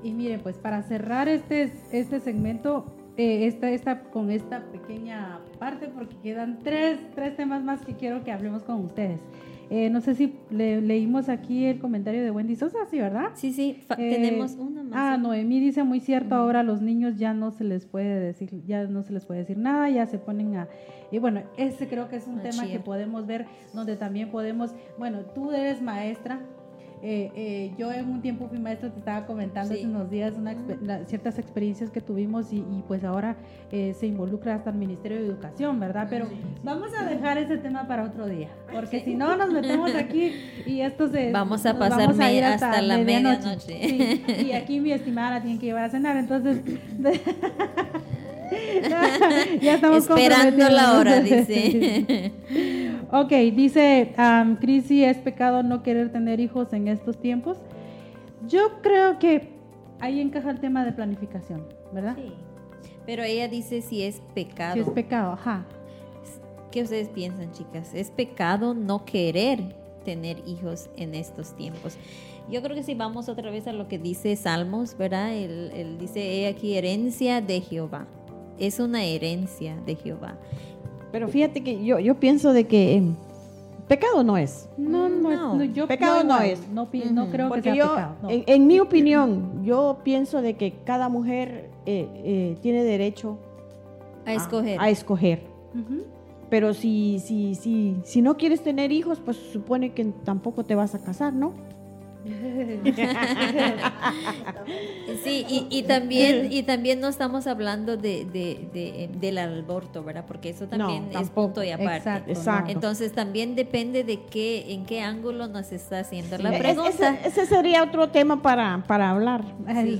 [0.02, 2.84] Y miren, pues para cerrar este, este segmento,
[3.16, 8.22] eh, esta, esta, con esta pequeña parte porque quedan tres, tres temas más que quiero
[8.22, 9.20] que hablemos con ustedes.
[9.70, 13.30] Eh, no sé si leímos aquí el comentario de Wendy Sosa, ¿sí, verdad?
[13.34, 14.92] Sí, sí, eh, tenemos una más.
[14.94, 18.84] Ah, Noemí dice muy cierto, ahora los niños ya no se les puede decir, ya
[18.84, 20.68] no se les puede decir nada, ya se ponen a...
[21.10, 25.20] Y bueno, ese creo que es un tema que podemos ver, donde también podemos, bueno,
[25.34, 26.40] tú eres maestra,
[27.02, 30.34] eh, eh, yo en un tiempo fui maestra, te estaba comentando hace unos días
[31.06, 33.36] ciertas experiencias que tuvimos y, pues ahora
[33.70, 36.06] eh, se involucra hasta el Ministerio de Educación, ¿verdad?
[36.08, 36.28] Pero
[36.62, 40.32] vamos a dejar ese tema para otro día, porque si no nos metemos aquí
[40.66, 41.30] y esto se...
[41.32, 44.42] Vamos a pasar hasta, la medianoche.
[44.42, 46.60] y aquí mi estimada la tiene que llevar a cenar, entonces...
[49.60, 52.32] ya estamos esperando la hora, dice.
[53.10, 57.58] Ok, dice um, Crisi, ¿es pecado no querer tener hijos en estos tiempos?
[58.48, 59.50] Yo creo que
[60.00, 62.16] ahí encaja el tema de planificación, ¿verdad?
[62.16, 62.32] Sí.
[63.06, 64.74] Pero ella dice si es pecado.
[64.74, 65.64] Si es pecado, ajá.
[66.72, 67.94] ¿Qué ustedes piensan, chicas?
[67.94, 71.96] ¿Es pecado no querer tener hijos en estos tiempos?
[72.50, 75.34] Yo creo que si vamos otra vez a lo que dice Salmos, ¿verdad?
[75.34, 78.06] Él, dice, he aquí herencia de Jehová.
[78.58, 80.38] Es una herencia de Jehová.
[81.12, 83.14] Pero fíjate que yo, yo pienso de que em,
[83.88, 84.68] pecado no es.
[84.76, 85.72] No, no, es.
[85.72, 86.68] yo, pecado no, es.
[86.68, 88.16] No, creo que sea pecado.
[88.28, 93.38] En, mi opinión, yo pienso de que cada mujer eh, eh, tiene derecho
[94.26, 94.80] a escoger.
[94.80, 95.42] A, escoger.
[96.50, 100.94] Pero si, si, si, si no quieres tener hijos, pues supone que tampoco te vas
[100.94, 101.54] a casar, ¿no?
[105.22, 110.24] Sí, y, también, y también no estamos hablando de, del aborto, ¿verdad?
[110.26, 112.34] Porque eso también es punto y aparte.
[112.68, 117.18] Entonces también depende de qué, en qué ángulo nos está haciendo la pregunta.
[117.24, 119.44] Ese, sería otro tema para, para hablar.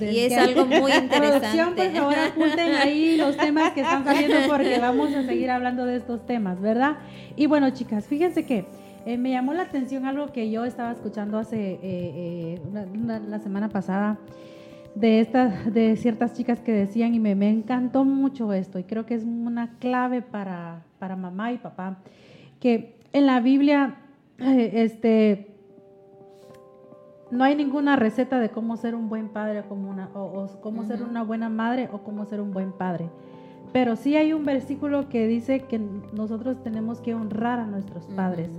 [0.00, 1.90] y es algo muy interesante.
[1.90, 5.96] por favor, apunten ahí los temas que están saliendo porque vamos a seguir hablando de
[5.96, 6.96] estos temas, ¿verdad?
[7.36, 8.64] Y bueno, chicas, fíjense que
[9.06, 12.60] eh, me llamó la atención algo que yo estaba escuchando hace eh, eh,
[13.28, 14.18] la semana pasada
[14.94, 19.06] de estas de ciertas chicas que decían y me, me, encantó mucho esto y creo
[19.06, 21.98] que es una clave para, para mamá y papá
[22.60, 23.96] que en la Biblia
[24.38, 25.54] este
[27.34, 31.02] no hay ninguna receta de cómo ser un buen padre como una, o, cómo ser
[31.02, 33.10] una buena madre o cómo ser un buen padre.
[33.72, 35.80] Pero sí hay un versículo que dice que
[36.12, 38.50] nosotros tenemos que honrar a nuestros padres.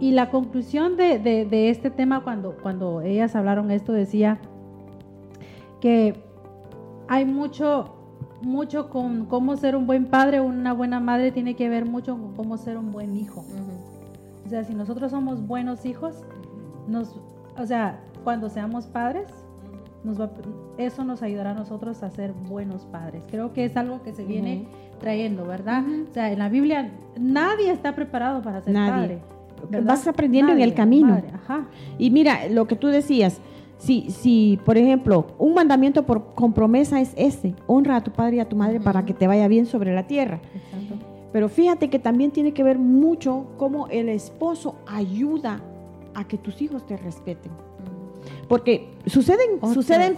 [0.00, 4.38] Y la conclusión de, de, este tema, cuando, cuando ellas hablaron esto, decía
[5.80, 6.22] que
[7.08, 7.96] hay mucho,
[8.40, 12.16] mucho con cómo ser un buen padre o una buena madre, tiene que ver mucho
[12.16, 13.44] con cómo ser un buen hijo.
[14.46, 16.22] O sea, si nosotros somos buenos hijos,
[16.86, 17.16] nos,
[17.56, 19.26] o sea, cuando seamos padres,
[20.04, 20.30] nos va,
[20.76, 23.24] eso nos ayudará a nosotros a ser buenos padres.
[23.28, 24.68] Creo que es algo que se viene
[25.00, 25.82] trayendo, ¿verdad?
[26.08, 29.20] O sea, en la Biblia nadie está preparado para ser padre
[29.82, 31.20] vas aprendiendo en el camino.
[31.98, 33.40] Y mira, lo que tú decías,
[33.78, 38.36] si, si, por ejemplo, un mandamiento por, con promesa es ese, honra a tu padre
[38.36, 40.40] y a tu madre para que te vaya bien sobre la tierra.
[41.32, 45.60] Pero fíjate que también tiene que ver mucho cómo el esposo ayuda
[46.14, 47.52] a que tus hijos te respeten.
[48.48, 50.16] Porque suceden, suceden,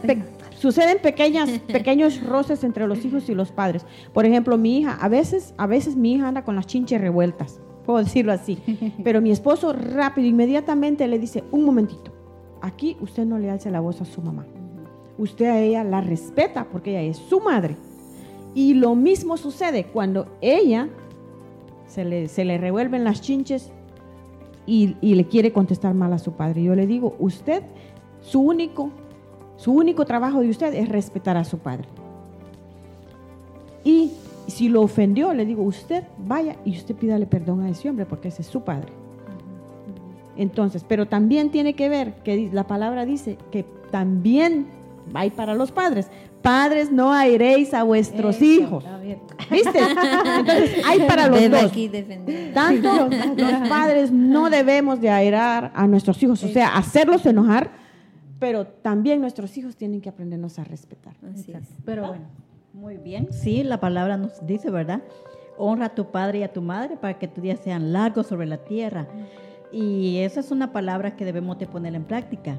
[0.57, 3.85] suceden pequeñas, pequeños roces entre los hijos y los padres.
[4.15, 7.61] Por ejemplo, mi hija, a veces, a veces mi hija anda con las chinches revueltas
[7.91, 8.59] puedo decirlo así.
[9.05, 12.13] Pero mi esposo rápido, inmediatamente le dice, un momentito,
[12.61, 14.47] aquí usted no le alza la voz a su mamá.
[15.19, 17.77] Usted a ella la respeta porque ella es su madre.
[18.55, 20.89] Y lo mismo sucede cuando ella
[21.87, 23.73] se le, se le revuelven las chinches
[24.67, 26.63] y, y, le quiere contestar mal a su padre.
[26.63, 27.63] Yo le digo, usted,
[28.21, 28.91] su único,
[29.57, 31.89] su único trabajo de usted es respetar a su padre.
[33.83, 34.13] Y
[34.61, 38.29] si lo ofendió, le digo, usted vaya y usted pídale perdón a ese hombre porque
[38.29, 38.93] ese es su padre.
[40.37, 44.67] Entonces, pero también tiene que ver que la palabra dice que también
[45.17, 46.11] va para los padres.
[46.43, 48.85] Padres, no airéis a vuestros hijos.
[49.51, 49.79] ¿Viste?
[50.39, 51.73] Entonces, hay para los dos.
[52.53, 57.71] Tanto los padres no debemos de airar a nuestros hijos, o sea, hacerlos enojar,
[58.39, 61.15] pero también nuestros hijos tienen que aprendernos a respetar.
[61.33, 61.67] Así es.
[61.87, 62.50] Pero bueno.
[62.73, 65.03] Muy bien, sí, la palabra nos dice, ¿verdad?
[65.59, 68.47] Honra a tu padre y a tu madre para que tus días sean largos sobre
[68.47, 69.09] la tierra.
[69.73, 72.59] Y esa es una palabra que debemos de poner en práctica.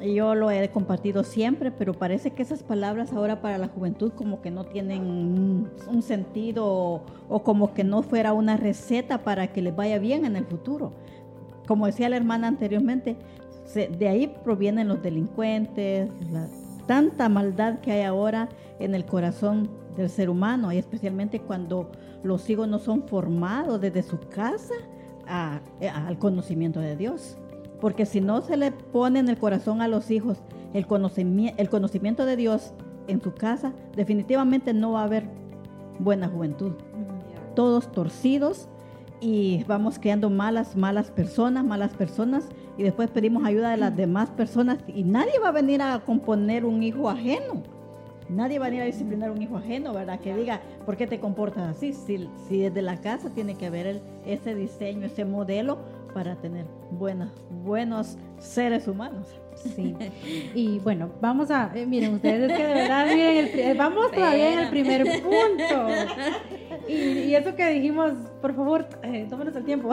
[0.00, 4.42] Yo lo he compartido siempre, pero parece que esas palabras ahora para la juventud como
[4.42, 9.74] que no tienen un sentido o como que no fuera una receta para que les
[9.74, 10.92] vaya bien en el futuro.
[11.66, 13.16] Como decía la hermana anteriormente,
[13.74, 16.10] de ahí provienen los delincuentes,
[16.86, 21.90] tanta maldad que hay ahora en el corazón del ser humano y especialmente cuando
[22.22, 24.74] los hijos no son formados desde su casa
[25.26, 27.36] al conocimiento de Dios.
[27.80, 30.38] Porque si no se le pone en el corazón a los hijos
[30.72, 32.72] el conocimiento, el conocimiento de Dios
[33.06, 35.28] en su casa, definitivamente no va a haber
[35.98, 36.72] buena juventud.
[37.54, 38.68] Todos torcidos
[39.20, 44.30] y vamos creando malas, malas personas, malas personas y después pedimos ayuda de las demás
[44.30, 47.62] personas y nadie va a venir a componer un hijo ajeno.
[48.28, 50.18] Nadie va a venir a disciplinar un hijo ajeno, ¿verdad?
[50.18, 51.92] Que diga, ¿por qué te comportas así?
[51.92, 55.78] Si, si desde la casa tiene que haber ese diseño, ese modelo
[56.12, 57.30] para tener buenos,
[57.64, 59.28] buenos seres humanos.
[59.74, 59.94] Sí.
[60.54, 64.68] Y bueno, vamos a, eh, miren ustedes que de verdad, miren, vamos todavía en el
[64.68, 65.88] primer punto.
[66.88, 69.92] Y, eso que dijimos, por favor, eh, tómenos el tiempo.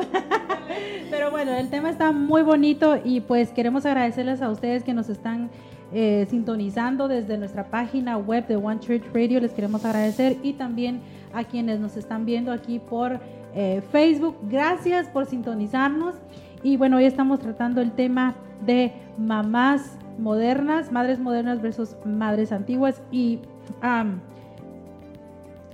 [1.09, 5.09] Pero bueno, el tema está muy bonito y pues queremos agradecerles a ustedes que nos
[5.09, 5.49] están
[5.91, 9.39] eh, sintonizando desde nuestra página web de One Church Radio.
[9.39, 11.01] Les queremos agradecer y también
[11.34, 13.19] a quienes nos están viendo aquí por
[13.55, 14.36] eh, Facebook.
[14.49, 16.15] Gracias por sintonizarnos.
[16.64, 18.36] Y bueno, hoy estamos tratando el tema
[18.66, 23.03] de mamás modernas, madres modernas versus madres antiguas.
[23.11, 23.39] Y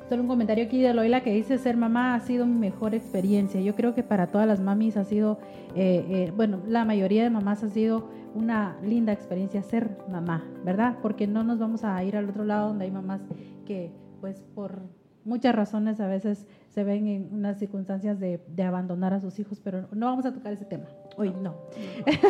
[0.10, 3.62] solo un comentario aquí de Loila que dice, ser mamá ha sido mi mejor experiencia.
[3.62, 5.38] Yo creo que para todas las mamis ha sido,
[5.76, 10.98] eh, bueno, la mayoría de mamás ha sido una linda experiencia ser mamá, ¿verdad?
[11.04, 13.22] Porque no nos vamos a ir al otro lado donde hay mamás
[13.66, 14.82] que pues por
[15.24, 16.48] muchas razones a veces
[16.84, 20.66] ven en unas circunstancias de, abandonar a sus hijos, pero no vamos a tocar ese
[20.66, 20.86] tema.
[21.18, 21.56] Hoy no.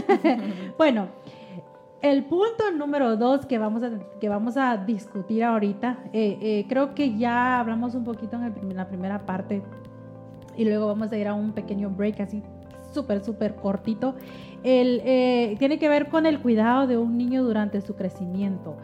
[0.77, 1.07] bueno,
[2.01, 6.95] el punto número dos que vamos a, que vamos a discutir ahorita, eh, eh, creo
[6.95, 9.61] que ya hablamos un poquito en, en la primera parte
[10.57, 12.43] y luego vamos a ir a un pequeño break así
[12.93, 14.15] súper, súper cortito.
[14.63, 18.77] El, eh, tiene que ver con el cuidado de un niño durante su crecimiento.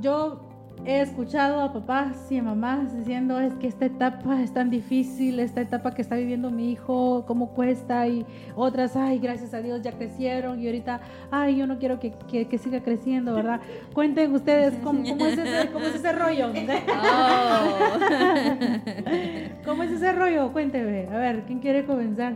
[0.00, 0.40] Yo
[0.86, 5.40] he escuchado a papás y a mamás diciendo es que esta etapa es tan difícil,
[5.40, 8.24] esta etapa que está viviendo mi hijo, cómo cuesta, y
[8.54, 11.00] otras, ay, gracias a Dios ya crecieron, y ahorita,
[11.32, 13.60] ay, yo no quiero que, que, siga creciendo, ¿verdad?
[13.92, 16.52] Cuenten ustedes cómo, es, ese, cómo es ese rollo.
[16.98, 17.98] Oh.
[19.64, 20.52] ¿Cómo es ese rollo?
[20.52, 22.34] Cuénteme, a ver, ¿quién quiere comenzar?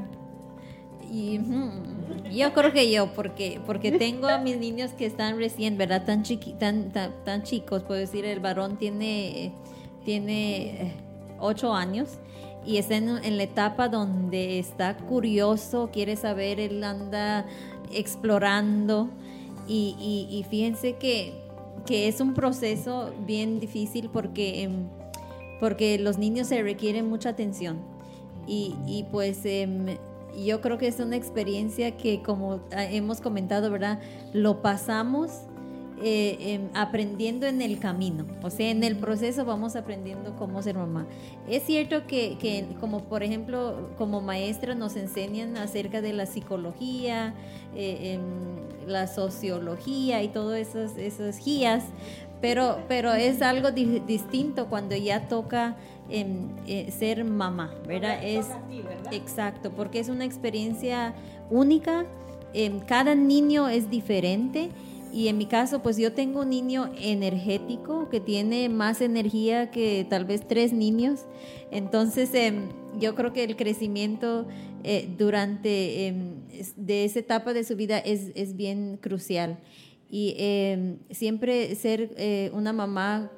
[1.11, 1.40] Y
[2.32, 6.04] yo creo que yo, porque, porque tengo a mis niños que están recién, ¿verdad?
[6.04, 9.52] Tan, chiqui, tan, tan, chicos, puedo decir, el varón tiene,
[10.04, 10.92] tiene eh,
[11.40, 12.18] ocho años
[12.64, 17.46] y está en, en, la etapa donde está curioso, quiere saber, él anda
[17.92, 19.11] explorando
[19.66, 19.96] y,
[20.30, 21.32] y, fíjense que,
[21.86, 24.88] que, es un proceso bien difícil porque, em,
[25.58, 27.78] porque los niños se requieren mucha atención
[28.46, 29.44] y, y pues...
[29.44, 29.96] Em,
[30.37, 34.01] yo creo que es una experiencia que, como ah, hemos comentado, ¿verdad?
[34.33, 35.31] Lo pasamos
[36.03, 40.76] eh, em, aprendiendo en el camino, o sea, en el proceso vamos aprendiendo cómo ser
[40.76, 41.07] mamá.
[41.47, 47.35] Es cierto que, como por ejemplo, como maestra nos enseñan acerca de la psicología,
[47.76, 51.85] eh, em, la sociología y todas esas, esas guías,
[52.41, 55.76] pero, pero es algo distinto cuando ya toca
[56.09, 58.18] eh, ser mamá, ¿verdad?
[58.24, 58.47] Es
[59.12, 61.14] exacto, porque es una experiencia
[61.51, 62.07] única.
[62.53, 64.70] Em, cada niño es diferente.
[65.12, 70.07] Y en mi caso, pues yo tengo un niño energético que tiene más energía que
[70.09, 71.26] tal vez tres niños.
[71.72, 72.68] Entonces, em,
[72.99, 74.47] yo creo que el crecimiento
[74.82, 76.36] eh, durante em,
[76.76, 79.59] de esa etapa de su vida es, es bien crucial.
[80.11, 80.34] Y
[81.11, 83.30] siempre ser eh, una mamá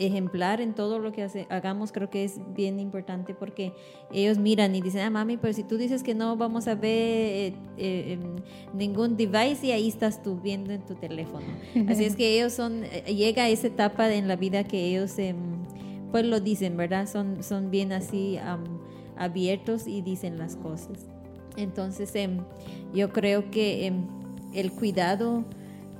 [0.00, 3.74] ejemplar en todo lo que hagamos, creo que es bien importante porque
[4.10, 6.92] ellos miran y dicen, ah, mami, pero si tú dices que no vamos a ver
[6.92, 8.36] eh, eh, em,
[8.72, 11.44] ningún device y ahí estás tú viendo en tu teléfono.
[11.86, 15.36] Así es que ellos son, llega esa etapa en la vida que ellos, em,
[16.10, 17.06] pues lo dicen, ¿verdad?
[17.06, 18.38] Son, son bien así
[19.18, 21.10] abiertos y dicen las cosas.
[21.58, 22.38] Entonces, em,
[22.94, 23.92] yo creo que
[24.52, 25.44] el cuidado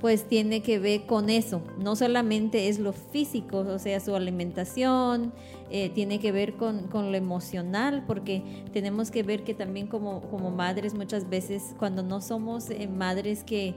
[0.01, 1.61] pues tiene que ver con eso.
[1.77, 5.31] No solamente es lo físico, o sea, su alimentación,
[5.69, 8.41] eh, tiene que ver con, lo emocional, porque
[8.73, 13.43] tenemos que ver que también como, como madres muchas veces, cuando no somos eh, madres
[13.43, 13.75] que,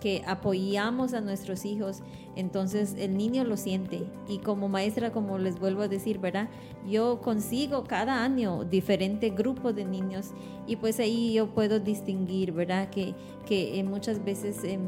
[0.00, 2.02] que apoyamos a nuestros hijos,
[2.36, 4.04] entonces el niño lo siente.
[4.28, 6.48] Y como maestra, como les vuelvo a decir, ¿verdad?
[6.88, 10.30] Yo consigo cada año diferente grupo de niños
[10.66, 12.90] y pues ahí yo puedo distinguir, ¿verdad?
[12.90, 13.14] Que,
[13.46, 14.62] que eh, muchas veces...
[14.64, 14.80] Em,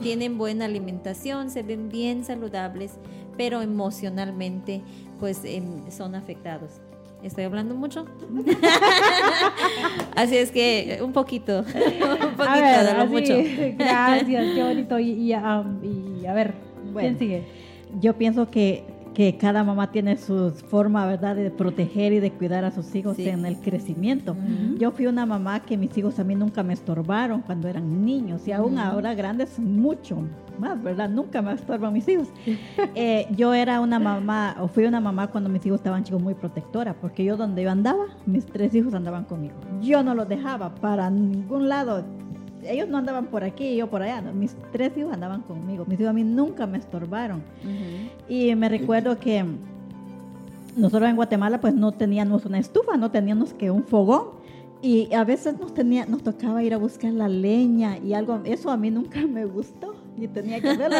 [0.00, 2.92] tienen buena alimentación, se ven bien saludables,
[3.36, 4.82] pero emocionalmente
[5.18, 6.80] pues em, son afectados.
[7.22, 8.04] ¿Estoy hablando mucho?
[10.16, 13.34] así es que un poquito, un poquito, a ver, de lo así, mucho.
[13.78, 14.98] Gracias, qué bonito.
[14.98, 15.78] Y, y, um,
[16.20, 17.18] y a ver, ¿quién Bueno.
[17.18, 17.44] sigue?
[18.00, 18.84] Yo pienso que,
[19.14, 23.16] que cada mamá tiene su forma, ¿verdad?, de proteger y de cuidar a sus hijos
[23.16, 23.28] Sí.
[23.28, 24.34] en el crecimiento.
[24.78, 28.48] Yo fui una mamá que mis hijos a mí nunca me estorbaron cuando eran niños
[28.48, 30.18] y aún ahora grandes mucho
[30.58, 31.10] más, ¿verdad?
[31.10, 32.28] Nunca me estorban mis hijos.
[32.94, 36.34] Eh, yo era una mamá, o fui una mamá cuando mis hijos estaban chicos muy
[36.34, 39.54] protectora, porque yo donde yo andaba, mis tres hijos andaban conmigo.
[39.80, 42.04] Yo no los dejaba para ningún lado.
[42.64, 44.20] Ellos no andaban por aquí yo por allá.
[44.20, 44.32] no.
[44.32, 45.84] Mis tres hijos andaban conmigo.
[45.86, 47.38] Mis hijos a mí nunca me estorbaron.
[47.38, 48.10] Ujú.
[48.28, 49.44] Y me recuerdo que
[50.76, 54.42] nosotros en Guatemala pues no teníamos una estufa, no teníamos que un fogón.
[54.80, 58.68] Y a veces nos, tenía, nos tocaba ir a buscar la leña y algo, eso
[58.70, 60.96] a mí nunca me gustó, y tenía que hacerlo.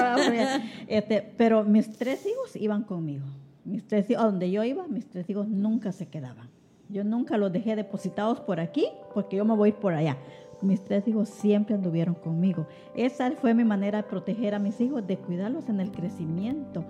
[0.86, 3.26] este, pero mis tres hijos iban conmigo.
[3.64, 6.48] Mis tres hijos, a donde yo iba, mis tres hijos nunca se quedaban.
[6.88, 10.16] Yo nunca los dejé depositados por aquí porque yo me voy por allá.
[10.62, 12.66] Mis tres hijos siempre anduvieron conmigo.
[12.94, 16.84] Esa fue mi manera de proteger a mis hijos, de cuidarlos en el crecimiento,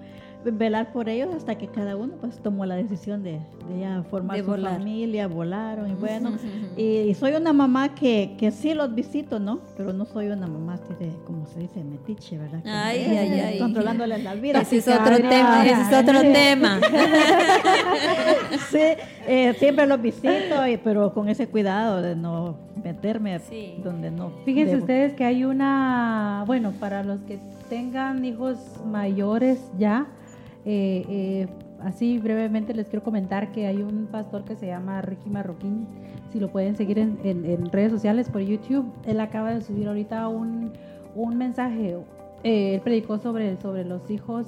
[0.45, 3.33] velar por ellos hasta que cada uno pues tomó la decisión de,
[3.69, 4.75] de ya formar De su volar.
[4.79, 6.33] familia, volaron y bueno.
[6.77, 9.61] y, y soy una mamá que, que sí los visito, ¿no?
[9.77, 12.63] Pero no soy una mamá así de, como se dice, metiche, ¿verdad?
[12.63, 13.59] Que, Ay, eh, ay, ay.
[13.59, 14.61] Controlándoles la vida.
[14.63, 16.81] Ese es otro tema, ese es otro tema.
[18.71, 18.79] sí,
[19.27, 23.77] eh, siempre los visito, y- pero con ese cuidado de no meterme Sí.
[23.83, 24.33] donde no.
[24.45, 24.83] Fíjense debo.
[24.83, 27.39] ustedes que hay una, bueno, para los que
[27.69, 30.07] tengan hijos mayores ya,
[30.65, 31.47] eh, eh,
[31.81, 35.87] así brevemente les quiero comentar que hay un pastor que se llama Ricky Marroquín,
[36.33, 40.29] si lo pueden seguir en, en- redes sociales por YouTube, él acaba de subir ahorita
[40.29, 40.73] un,
[41.15, 41.97] un mensaje,
[42.45, 44.47] eh, él predicó sobre, sobre los hijos,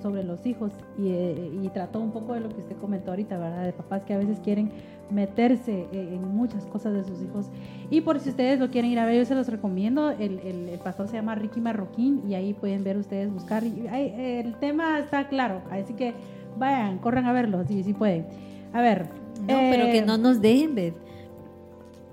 [0.00, 3.38] sobre los hijos y, eh, y trató un poco de lo que usted comentó ahorita,
[3.38, 3.64] ¿verdad?
[3.66, 4.70] De papás que a veces quieren
[5.12, 7.46] meterse eh, en muchas cosas de sus hijos
[7.90, 10.10] y por si ustedes lo quieren ir a ver, yo se los recomiendo.
[10.10, 13.62] El, el- el pastor se llama Ricky Marroquín y ahí pueden ver ustedes, buscar.
[13.64, 16.14] el tema está claro, así que
[16.58, 18.26] vayan, corran a verlo, si sí, pueden.
[18.72, 19.06] A ver.
[19.40, 20.94] No, pero que eh, no nos dejen.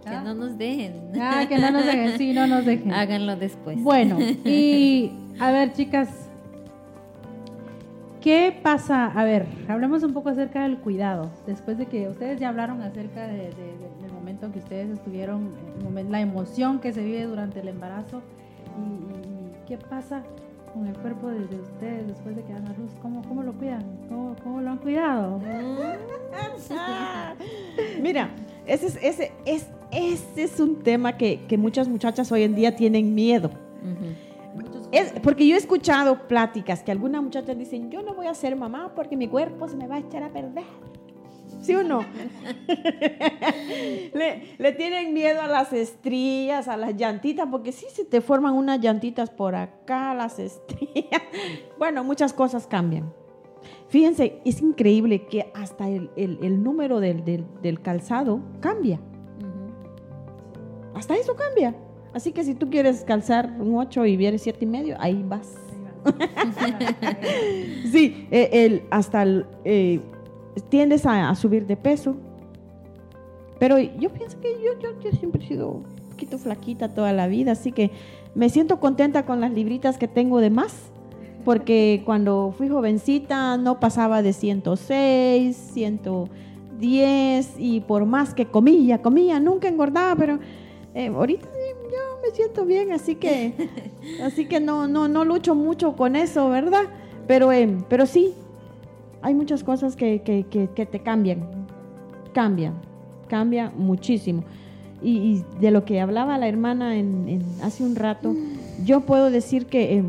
[0.04, 0.22] Que ¿Ah?
[0.24, 0.94] no nos dejen.
[1.22, 2.92] Ah, que no nos dejen, sí, no nos dejen.
[2.94, 3.82] Háganlo después.
[3.84, 6.29] Bueno, y a ver, chicas,
[8.22, 9.08] ¿qué pasa?
[9.08, 11.30] A ver, hablemos un poco acerca del cuidado.
[11.48, 15.52] Después de que ustedes ya hablaron acerca de- de- de- del momento que ustedes estuvieron,
[16.10, 18.22] la emoción que se vive durante el embarazo.
[18.78, 20.24] ¿Y, y qué pasa
[20.74, 22.92] con el cuerpo de, de ustedes después de que dan a luz?
[23.02, 23.84] ¿Cómo, cómo lo cuidan?
[24.08, 25.40] ¿Cómo, cómo lo han cuidado?
[28.02, 28.30] Mira,
[28.66, 32.76] ese es, ese es, ese es un tema que, que muchas muchachas hoy en día
[32.76, 33.50] tienen miedo.
[33.82, 34.29] Ujú.
[34.92, 38.56] Es porque yo he escuchado pláticas que algunas muchachas dicen, yo no voy a ser
[38.56, 40.64] mamá porque mi cuerpo se me va a echar a perder.
[41.62, 42.00] ¿Sí o no?
[44.14, 48.54] le, le tienen miedo a las estrías, a las llantitas, porque sí se te forman
[48.56, 51.22] unas llantitas por acá, las estrías.
[51.78, 53.12] Bueno, muchas cosas cambian.
[53.90, 59.00] Fíjense, es increíble que hasta el, el- el número del, del- del calzado cambia.
[60.96, 61.76] Hasta eso cambia.
[62.14, 65.56] Así que si tú quieres calzar un 8 y vienes 7 y medio, ahí vas.
[67.92, 70.00] sí, eh, el, hasta el, eh,
[70.70, 72.16] tiendes a, a subir de peso.
[73.60, 77.28] Pero yo pienso que yo, yo, yo siempre he sido un poquito flaquita toda la
[77.28, 77.92] vida, así que
[78.34, 80.92] me siento contenta con las libritas que tengo de más.
[81.46, 89.40] Porque cuando fui jovencita no pasaba de 106, 110 y por más que comía, comía,
[89.40, 90.40] nunca engordaba, pero
[90.94, 91.48] eh, ahorita
[92.30, 93.54] me siento bien, así que,
[94.24, 96.84] así que no, no, no lucho mucho con eso, ¿verdad?
[97.28, 98.34] Pero, eh, pero sí,
[99.22, 101.68] hay muchas cosas que, que- que- que te cambian,
[102.34, 102.74] cambian,
[103.28, 104.44] cambia muchísimo.
[105.02, 108.36] Y, y de lo que hablaba la hermana en, en- hace un rato,
[108.86, 110.04] yo puedo decir que eh,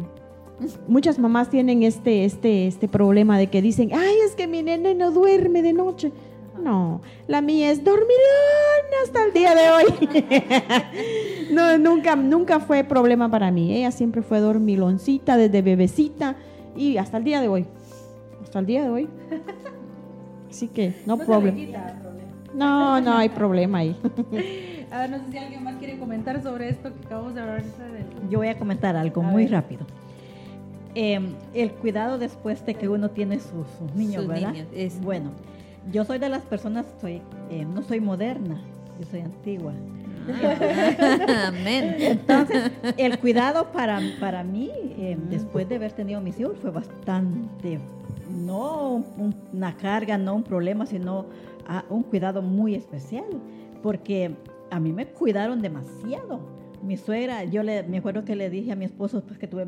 [0.89, 4.95] muchas mamás tienen este, este, este problema de que dicen, ay, es que mi nene
[4.95, 6.13] no duerme de noche.
[6.63, 8.09] No, la mía es dormilón
[9.03, 9.85] hasta el día de hoy.
[11.53, 13.75] no, nunca, nunca fue problema para mí.
[13.75, 16.37] Ella siempre fue dormiloncita desde bebecita
[16.77, 17.67] y hasta el día de hoy.
[18.43, 19.09] Hasta el día de hoy.
[20.51, 21.59] Así que no, le problema.
[22.55, 23.97] No, no hay problema ahí.
[24.91, 27.63] A ver, no sé si alguien más quiere comentar sobre esto que acabamos de hablar.
[28.29, 29.53] Yo voy a comentar algo A muy ver.
[29.53, 29.87] rápido.
[30.97, 31.21] Eh,
[31.55, 34.53] el cuidado después de que uno tiene sus, sus niños, Sus ¿verdad?
[34.53, 35.31] niños, es- Bueno,
[35.93, 37.21] yo soy de las personas, soy,
[37.51, 38.61] eh, no soy moderna,
[39.01, 39.73] yo soy antigua.
[41.47, 41.97] Amén.
[41.99, 47.79] Entonces, el cuidado para, para mí, eh, después de haber tenido mis hijos, fue bastante,
[48.29, 51.27] no un- una carga, no un problema, sino
[51.67, 53.25] a un cuidado muy especial,
[53.83, 54.35] porque
[54.71, 56.41] a mí me cuidaron demasiado.
[56.83, 59.67] Mi suegra, yo le, me acuerdo que le dije a mi esposo, después que tuve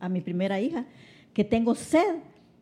[0.00, 0.86] a mi primera hija,
[1.32, 2.16] que tengo sed.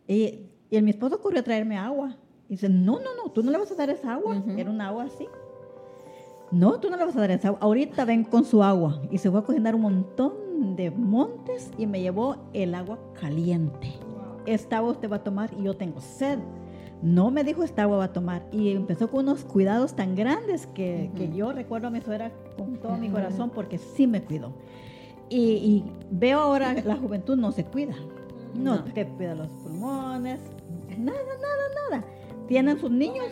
[0.07, 2.16] Y, y mi esposo corrió a traerme agua.
[2.51, 4.43] Y dice, no, no, no, tú no le vas a dar esa agua.
[4.57, 5.29] Era un agua así.
[6.51, 7.61] No, tú no le vas a dar esa agua.
[7.63, 9.01] Ahorita ven con su agua.
[9.09, 13.93] Y se fue a cocinar un montón de montes y me llevó el agua caliente.
[14.47, 16.41] Esta agua usted va a tomar y yo tengo sed.
[17.03, 18.45] No me dijo esta agua va a tomar.
[18.51, 22.79] Y empezó con unos cuidados tan grandes que, que yo recuerdo a mi suegra con
[22.79, 24.55] todo mi corazón porque sí me cuidó.
[25.29, 27.95] Y, y, veo ahora la juventud no se cuida.
[28.57, 28.85] No, no.
[28.93, 30.41] que cuida los pulmones.
[30.99, 32.20] Nada, nada, nada.
[32.51, 33.27] Tienen sus niños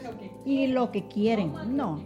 [0.45, 1.53] y lo que quieren.
[1.77, 2.01] No.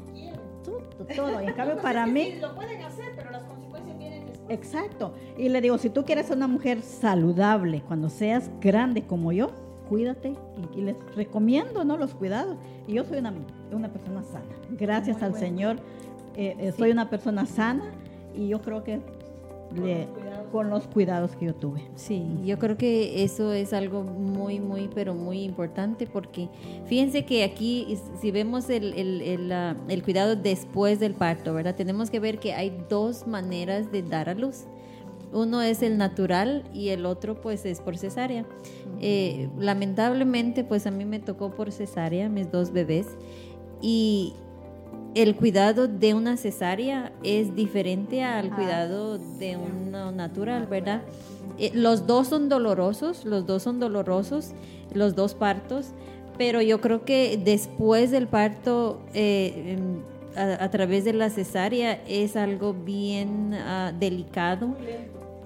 [1.15, 2.37] Todo, en cambio, para mí.
[2.41, 4.49] Lo pueden hacer, pero las consecuencias vienen después.
[4.49, 5.13] Exacto.
[5.37, 9.51] Y le digo, si tú quieres ser una mujer saludable cuando seas grande como yo,
[9.91, 10.33] cuídate
[10.75, 11.99] y, les recomiendo ¿no?
[11.99, 12.57] los cuidados.
[12.89, 13.35] Y yo soy una,
[13.71, 14.47] una persona sana.
[14.71, 15.47] Gracias Muy al bueno.
[15.47, 15.77] Señor,
[16.35, 16.79] eh, eh, sí.
[16.79, 17.93] soy una persona sana
[18.35, 19.03] y yo creo que
[19.75, 20.09] le,
[20.51, 21.83] con los cuidados que yo tuve.
[21.95, 26.49] Sí, yo creo que eso es algo muy, muy, pero muy importante porque
[26.87, 31.75] fíjense que aquí, si vemos el, el, el, uh, el cuidado después del parto, ¿verdad?
[31.75, 34.64] Tenemos que ver que hay dos maneras de dar a luz.
[35.33, 38.45] Uno es el natural y el otro pues es por cesárea.
[39.01, 43.07] Eh, lamentablemente pues a mí me tocó por cesárea, mis dos bebés,
[43.81, 44.35] y
[45.15, 48.57] el cuidado de una cesárea es diferente al Ah.
[48.57, 51.03] cuidado de uno natural, ¿verdad?
[51.59, 54.53] Eh, los dos son dolorosos, los dos son dolorosos,
[54.95, 55.89] los dos partos,
[56.39, 59.77] pero yo creo que después del parto, eh,
[60.35, 64.75] a, a, través de la cesárea, es algo bien uh, delicado,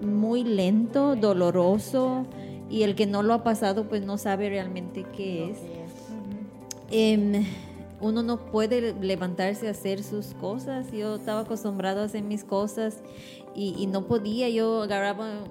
[0.00, 2.24] muy lento, doloroso,
[2.70, 5.58] y el que no lo ha pasado, pues no sabe realmente qué es.
[6.92, 7.44] Eh,
[8.00, 10.92] uno no puede levantarse a hacer sus cosas.
[10.92, 13.02] Yo estaba acostumbrado a hacer mis cosas
[13.54, 14.48] y, y no podía.
[14.48, 15.44] Yo agarraba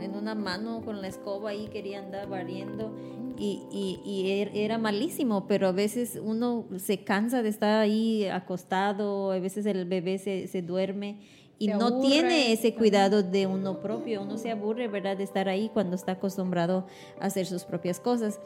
[0.00, 2.92] en una mano con la escoba y quería andar barriendo
[3.38, 8.26] y, y, y, er, era malísimo, pero a veces uno se cansa de estar ahí
[8.26, 11.20] acostado, a veces el bebé se, se duerme
[11.58, 12.08] y no aburre.
[12.08, 14.22] tiene ese cuidado de uno propio.
[14.22, 16.86] Uno se aburre, ¿verdad?, de estar ahí cuando está acostumbrado
[17.20, 18.38] a hacer sus propias cosas.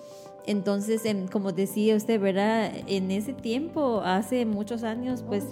[0.46, 2.72] Entonces, em, como decía usted, ¿verdad?
[2.86, 5.44] En ese tiempo, hace muchos años, pues,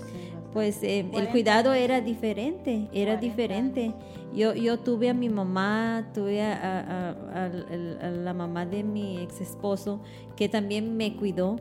[0.52, 3.92] pues eh, el cuidado era diferente, era diferente.
[4.34, 9.18] Yo, yo tuve a mi mamá, tuve a, a, a, a la mamá de mi
[9.18, 10.00] ex esposo,
[10.34, 11.56] que también me cuidó.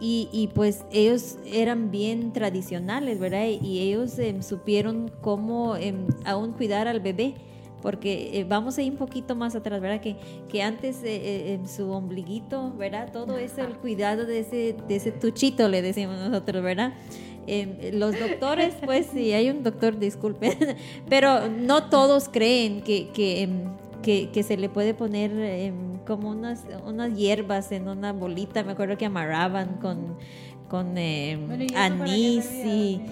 [0.00, 3.46] Y, y, pues ellos eran bien tradicionales, ¿verdad?
[3.48, 5.92] Y ellos eh, supieron cómo eh,
[6.24, 7.34] aún cuidar al bebé
[7.82, 10.00] porque eh, vamos a ir un poquito más atrás, ¿verdad?
[10.00, 10.16] Que,
[10.48, 13.12] que antes eh, en su ombliguito, ¿verdad?
[13.12, 16.94] Todo eso, el cuidado de ese, de ese tuchito, le decimos nosotros, ¿verdad?
[17.46, 20.76] Eh, los doctores, pues si hay un doctor, disculpen,
[21.08, 23.48] pero no todos creen que, que,
[24.02, 25.72] que, que se le puede poner eh,
[26.06, 30.16] como unas, unas hierbas en una bolita, me acuerdo que amarraban con,
[30.68, 33.02] con eh, Bueno, ¿y eso para qué anís y?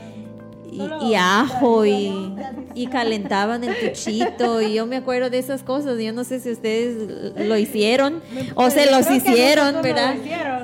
[0.71, 2.35] Y, y ajo y,
[2.75, 5.99] y calentaban el tuchito y yo me acuerdo de esas cosas.
[5.99, 8.23] Yo no sé si ustedes lo hicieron
[8.55, 10.15] o se los hicieron verdad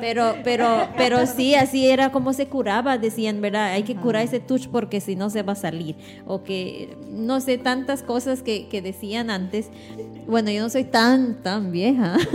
[0.00, 4.40] pero pero pero sí así era como se curaba decían verdad hay que curar ese
[4.40, 5.96] tuch porque si no se va a salir.
[6.26, 9.68] O que no sé tantas cosas que, que decían antes.
[10.26, 12.16] Bueno yo no soy tan tan vieja.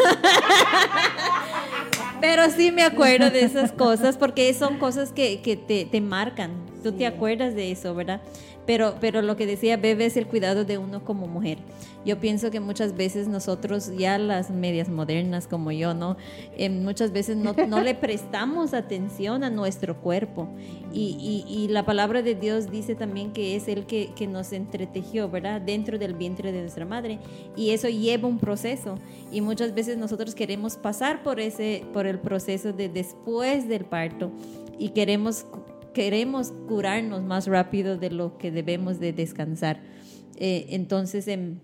[2.21, 6.51] Pero sí me acuerdo de esas cosas porque son cosas que, que te, te, marcan.
[6.83, 8.21] Tú te acuerdas de eso, ¿verdad?
[8.67, 11.57] Pero, pero lo que decía Bebe es el cuidado de uno como mujer.
[12.05, 16.17] Yo pienso que muchas veces nosotros, ya las medias modernas como yo, ¿no?
[16.57, 20.49] Eh, muchas veces no, no, le prestamos atención a nuestro cuerpo.
[20.93, 24.51] Y, y, y, la palabra de Dios dice también que es el que, que nos
[24.51, 25.61] entretejió, ¿verdad?
[25.61, 27.19] Dentro del vientre de nuestra madre.
[27.55, 28.99] Y eso lleva un proceso.
[29.31, 34.29] Y muchas veces nosotros queremos pasar por, ese, por el proceso de después del parto.
[34.77, 35.45] Y queremos
[35.97, 39.79] queremos curarnos más rápido de lo que debemos de descansar.
[40.35, 41.55] Eh, entonces, eh,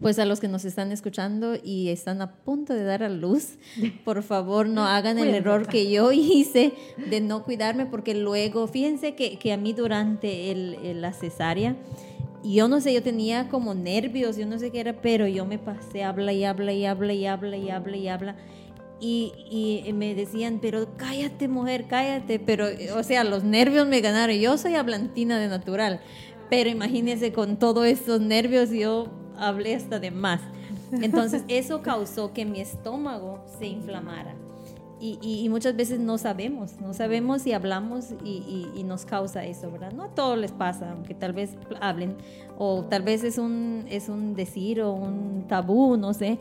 [0.00, 3.58] pues a los que nos están escuchando y están a punto de dar a luz,
[4.06, 6.72] por favor no hagan el error que yo hice
[7.10, 11.76] de no cuidarme, porque luego, fíjense que, que a mí durante el, el, la cesárea,
[12.42, 15.58] yo no sé, yo tenía como nervios, yo no sé qué era, pero yo me
[15.58, 18.36] pasé, habla y habla y habla y habla y habla y habla.
[18.36, 18.59] Y,
[19.00, 24.58] y, me decían, pero cállate mujer, cállate, pero o sea, los nervios me ganaron, yo
[24.58, 26.00] soy hablantina de natural,
[26.50, 29.06] pero imagínense con todos estos nervios yo
[29.38, 30.40] hablé hasta de más.
[30.92, 34.34] Entonces eso causó que mi estómago se inflamara.
[35.00, 39.70] y, y- y muchas veces no sabemos, no sabemos y hablamos y nos causa eso,
[39.70, 39.92] ¿verdad?
[39.92, 42.16] No a todos les pasa, aunque tal vez hablen,
[42.58, 46.38] o tal vez es un, es un decir o un tabú, no sé,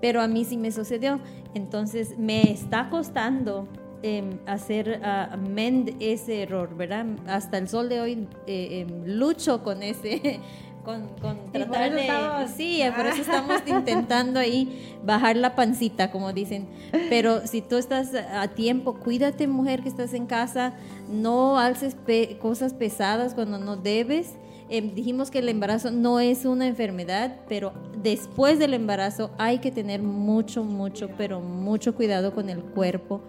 [0.00, 1.20] pero a mí sí me sucedió.
[1.54, 3.66] Entonces me está costando
[4.02, 7.06] em, hacer ah, mend ese error, ¿verdad?
[7.26, 10.40] Hasta el sol de hoy eh, em, lucho con ese...
[10.84, 11.06] Con,
[11.52, 12.00] tratar de...
[12.06, 16.66] estamos- Sí, por eso estamos intentando ahí bajar la pancita, como dicen.
[17.10, 20.72] Pero si tú estás a tiempo, cuídate mujer que estás en casa,
[21.10, 24.36] no alces pe- cosas pesadas cuando no debes.
[24.70, 29.70] Em, dijimos que el embarazo no es una enfermedad, pero después del embarazo hay que
[29.70, 33.22] tener mucho, mucho, pero mucho cuidado con el cuerpo,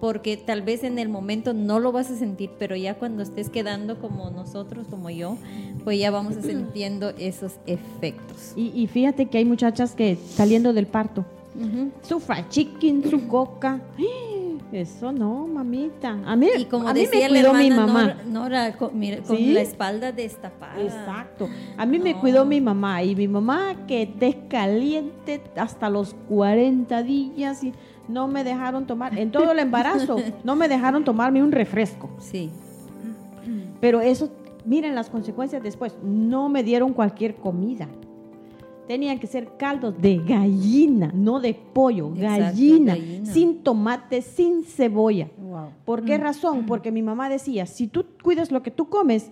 [0.00, 3.50] porque tal vez en el momento no lo vas a sentir, pero ya cuando estés
[3.50, 5.36] quedando como nosotros, como yo,
[5.84, 8.52] pues ya vamos a sintiendo esos efectos.
[8.56, 11.24] Y, y fíjate que hay muchachas que saliendo del parto,
[11.54, 11.90] Ujú.
[12.02, 13.80] su fried chicken, su coca.
[14.72, 16.18] Eso no, mamita.
[16.26, 18.02] A mí, Y como a mí decía me la cuidó mi mamá.
[18.02, 19.52] Nora, Nora, con, mira, con ¿Sí?
[19.52, 20.80] la espalda destapada.
[20.82, 21.48] Exacto.
[21.76, 27.02] A mí me cuidó mi mamá y mi mamá que esté caliente hasta los 40
[27.02, 27.72] días y
[28.08, 32.10] no me dejaron tomar, en todo el embarazo, no me dejaron tomarme un refresco.
[32.18, 32.50] Sí.
[33.80, 34.30] Pero eso,
[34.64, 37.88] miren las consecuencias después, no me dieron cualquier comida.
[38.86, 43.26] Tenían que ser caldos de gallina, no de pollo, Exacto, gallina, gallina.
[43.32, 45.28] sin tomate, sin cebolla.
[45.38, 45.70] Wow.
[45.84, 46.66] ¿Por qué razón?
[46.66, 49.30] Porque mi mamá decía, si tú cuidas lo que tú comes,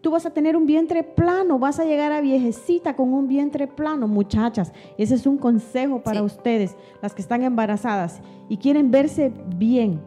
[0.00, 3.66] tú vas a tener un vientre plano, vas a llegar a viejecita con un vientre
[3.66, 4.72] plano, muchachas.
[4.98, 6.26] Ese es un consejo para Sí.
[6.26, 10.00] ustedes, las que están embarazadas y quieren verse bien,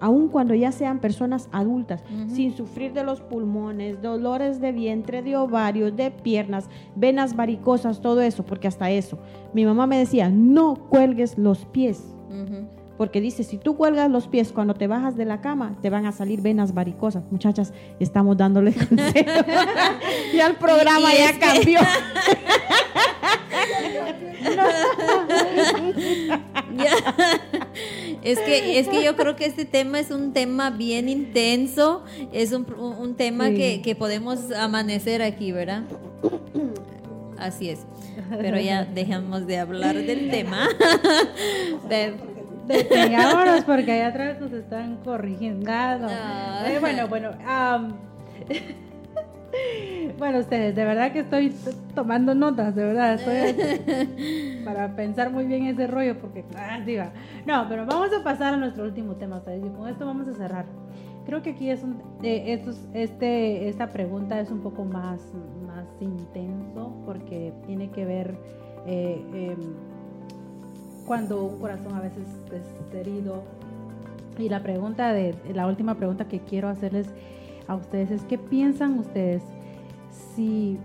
[0.00, 5.36] aun cuando ya sean personas adultas, sin sufrir de los pulmones, dolores de vientre, de
[5.36, 9.18] ovarios, de piernas, venas varicosas, todo eso, porque hasta eso.
[9.52, 12.02] Mi mamá me decía, no cuelgues los pies.
[12.96, 16.04] Porque dice, si tú cuelgas los pies cuando te bajas de la cama, te van
[16.06, 17.22] a salir venas varicosas.
[17.30, 19.44] Muchachas, estamos dándoles consejos.
[20.34, 21.78] ya el programa Y- y ya es que- cambió.
[26.76, 26.92] Ya.
[28.22, 32.52] Es que, es que yo creo que este tema es un tema bien intenso, es
[32.52, 33.54] un, un tema Sí.
[33.56, 35.82] que, que podemos amanecer aquí, ¿verdad?
[37.38, 37.80] Así es.
[38.30, 40.68] Pero ya dejamos de hablar del tema.
[41.88, 42.14] Bev.
[42.66, 45.70] Detengámonos porque allá atrás nos están corrigiendo.
[45.70, 46.64] Ah.
[46.66, 47.30] Eh, bueno, bueno.
[47.46, 47.96] am,
[50.18, 51.52] bueno, ustedes, de verdad que estoy
[51.94, 53.14] tomando notas, de verdad.
[53.14, 56.44] Estoy para pensar muy bien ese rollo porque.
[56.56, 57.12] ah, va.
[57.46, 59.64] No, pero vamos a pasar a nuestro último tema, ustedes.
[59.64, 60.66] Y con esto vamos a cerrar.
[61.26, 65.20] Creo que aquí es un, eh, estos- este, esta pregunta es un poco más,
[65.66, 68.34] más intenso porque tiene que ver
[68.86, 69.74] eh, em,
[71.06, 73.42] cuando un corazón a veces es herido.
[74.38, 77.08] Y la pregunta de, la última pregunta que quiero hacerles
[77.68, 79.42] a ustedes es, ¿qué piensan ustedes
[80.34, 80.78] si,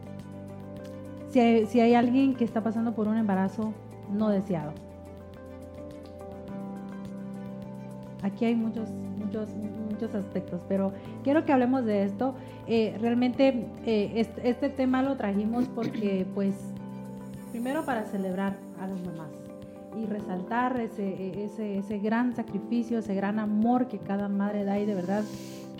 [1.29, 3.73] si, hay, si hay alguien que está pasando por un embarazo
[4.11, 4.73] no deseado?
[8.21, 9.49] Aquí hay muchos, muchos,
[9.89, 12.35] muchos aspectos, pero quiero que hablemos de esto.
[12.67, 16.55] Eh, realmente este, este tema lo trajimos porque, pues,
[17.51, 19.29] primero para celebrar a las mamás
[20.01, 24.85] y resaltar ese, ese, ese gran sacrificio, ese gran amor que cada madre da y
[24.85, 25.23] de verdad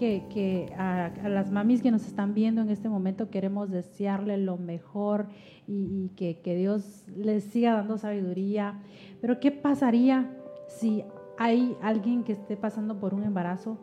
[0.04, 4.38] que, que a, a las mamis que nos están viendo en este momento queremos desearle
[4.38, 5.28] lo mejor
[5.66, 8.82] y, y que, que Dios les siga dando sabiduría.
[9.22, 10.30] Pero ¿qué pasaría
[10.68, 11.06] si
[11.38, 13.78] hay alguien que esté pasando por un embarazo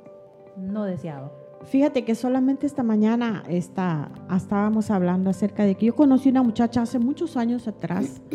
[0.58, 1.32] no deseado?
[1.64, 6.82] Fíjate que solamente esta mañana está, estábamos hablando acerca de que yo conocí una muchacha
[6.82, 8.20] hace muchos años atrás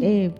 [0.00, 0.32] eh,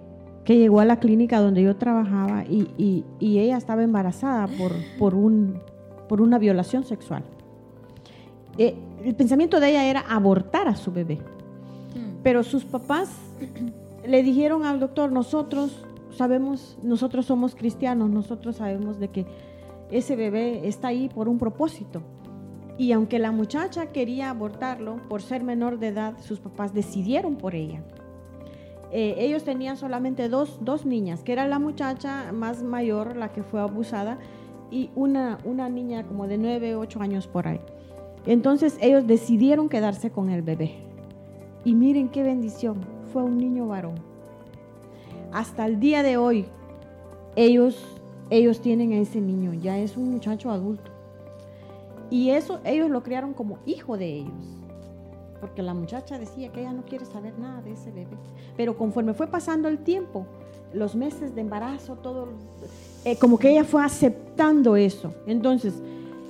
[0.45, 4.71] que llegó a la clínica donde yo trabajaba y, y- y ella estaba embarazada por,
[5.01, 5.61] por, un,
[6.09, 7.25] por una violación sexual.
[8.59, 11.19] Eh, el pensamiento de ella era abortar a su bebé.
[12.23, 13.11] Pero sus papás
[14.07, 19.27] le dijeron al doctor, nosotros sabemos, nosotros somos cristianos, nosotros sabemos de que
[19.91, 22.03] ese bebé está ahí por un propósito.
[22.79, 27.55] Y aunque la muchacha quería abortarlo por ser menor de edad, sus papás decidieron por
[27.55, 27.83] ella.
[28.93, 33.43] Eh, ellos tenían solamente dos, dos niñas, que era la muchacha más mayor, la que
[33.43, 34.19] fue abusada,
[34.71, 37.61] y una, una niña como de 9, 8 años por ahí.
[38.27, 40.75] Entonces ellos decidieron quedarse con el bebé.
[41.65, 42.81] Y miren qué bendición,
[43.13, 43.97] fue un niño varón.
[45.33, 46.47] Hasta el día de hoy,
[47.37, 47.99] ellos,
[48.31, 50.91] ellos tienen a ese niño, ya es un muchacho adulto.
[52.11, 54.33] Y eso ellos lo criaron como hijo de ellos.
[55.41, 58.17] Porque la muchacha decía que ella no quiere saber nada de ese bebé.
[58.57, 60.27] Pero conforme fue pasando el tiempo,
[60.73, 62.29] los meses de embarazo, todo,
[63.07, 65.15] eh, como que ella fue aceptando eso.
[65.29, 65.75] Entonces,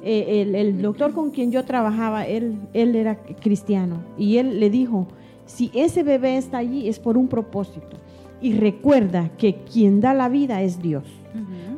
[0.04, 4.68] eh, el, el doctor con quien yo trabajaba, él, él era cristiano y él le
[4.68, 5.06] dijo,
[5.46, 7.96] si ese bebé está allí es por un propósito.
[8.42, 11.04] Y recuerda que quien da la vida es Dios.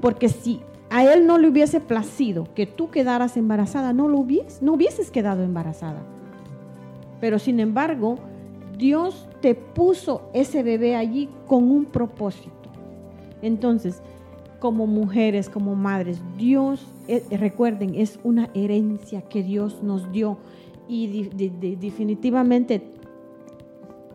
[0.01, 4.63] Porque si a él no le hubiese placido que tú quedaras embarazada, no lo hubies,
[4.63, 6.03] no hubieses quedado embarazada.
[7.21, 8.17] Pero sin embargo,
[8.77, 12.51] Dios te puso ese bebé allí con un propósito.
[13.43, 14.03] Entonces,
[14.59, 20.39] como mujeres, como madres, Dios, eh, recuerden, es una herencia que Dios nos dio
[20.89, 21.29] y
[21.81, 22.83] definitivamente,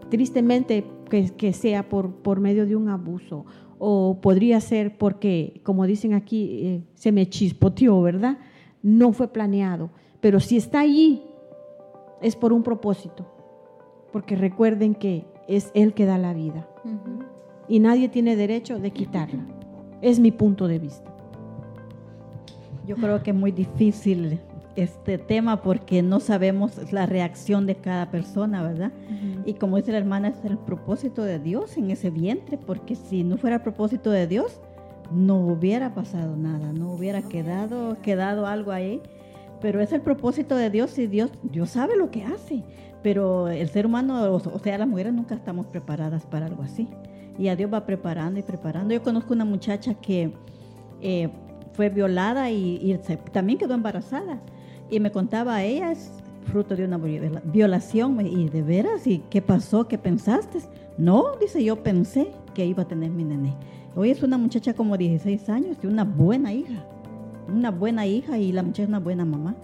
[0.09, 3.45] tristemente, que, sea por, por medio de un abuso
[3.77, 8.37] o podría ser porque, como dicen aquí, eh, se me chispoteó, ¿verdad?
[8.81, 9.91] No fue planeado.
[10.21, 11.21] Pero si está allí,
[12.21, 13.27] es por un propósito.
[14.11, 16.67] Porque recuerden que es Él que da la vida.
[17.67, 19.45] Y nadie tiene derecho de quitarla.
[20.04, 21.10] Es mi punto de vista.
[22.86, 24.38] Yo creo que es muy difícil
[24.76, 28.91] este tema porque no sabemos la reacción de cada persona, ¿verdad?
[29.45, 33.24] Y como dice la hermana, es el propósito de Dios en ese vientre, porque si
[33.24, 34.60] no fuera el propósito de Dios,
[35.10, 39.01] no hubiera pasado nada, no hubiera quedado, quedado algo ahí.
[39.62, 42.62] Pero es el propósito de Dios y Dios, Dios sabe lo que hace.
[43.04, 46.89] Pero el ser humano, o sea, las mujeres nunca estamos preparadas para algo así.
[47.38, 48.93] Y a Dios va preparando y preparando.
[48.93, 50.31] Yo conozco una muchacha que
[51.01, 51.29] eh,
[51.73, 52.97] fue violada y, y
[53.31, 54.39] también quedó embarazada
[54.89, 56.11] y me contaba, ella es
[56.43, 58.25] fruto de una violación.
[58.25, 59.88] Y de veras, ¿y qué pasó?
[59.88, 60.59] ¿Qué pensaste?
[60.97, 63.53] No, dice, yo pensé que iba a tener mi nené.
[63.95, 66.86] Hoy es una muchacha como 16 años y una buena hija.
[67.47, 69.55] Una buena hija y la muchacha es una buena mamá.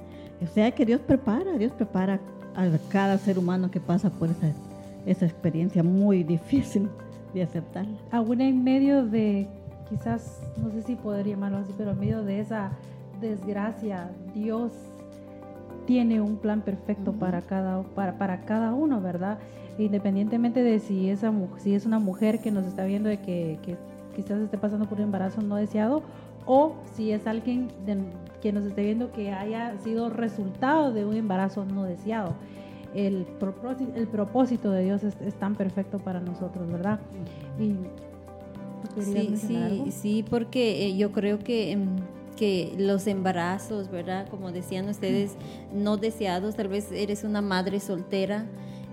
[0.42, 2.20] O sea que Dios prepara, Dios prepara
[2.56, 4.52] a cada ser humano que pasa por esa,
[5.06, 6.90] esa experiencia muy difícil
[7.34, 7.86] de aceptar.
[8.12, 9.48] Aún en medio de,
[9.90, 12.72] quizás, no sé si podría llamarlo así, pero en medio de esa
[13.22, 14.72] desgracia, Dios
[15.86, 19.40] tiene un plan perfecto para, cada, para, para cada uno, ¿verdad?
[19.78, 23.58] Independientemente de si, esa, si es una mujer que nos está viendo de que,
[24.16, 26.04] quizás esté pasando por un embarazo no deseado
[26.46, 27.70] o si es alguien
[28.42, 32.34] que nos esté viendo que haya sido resultado de un embarazo no deseado.
[32.94, 37.00] El propósito, el propósito de Dios es, tan perfecto para nosotros, ¿verdad?
[37.60, 37.76] Y,
[39.02, 41.72] sí, sí, sí, porque eh, yo creo que...
[41.72, 41.98] Em,
[42.40, 44.30] que los embarazos, ¿verdad?
[44.30, 45.36] Como decían ustedes,
[45.74, 48.46] no deseados, tal vez eres una madre soltera.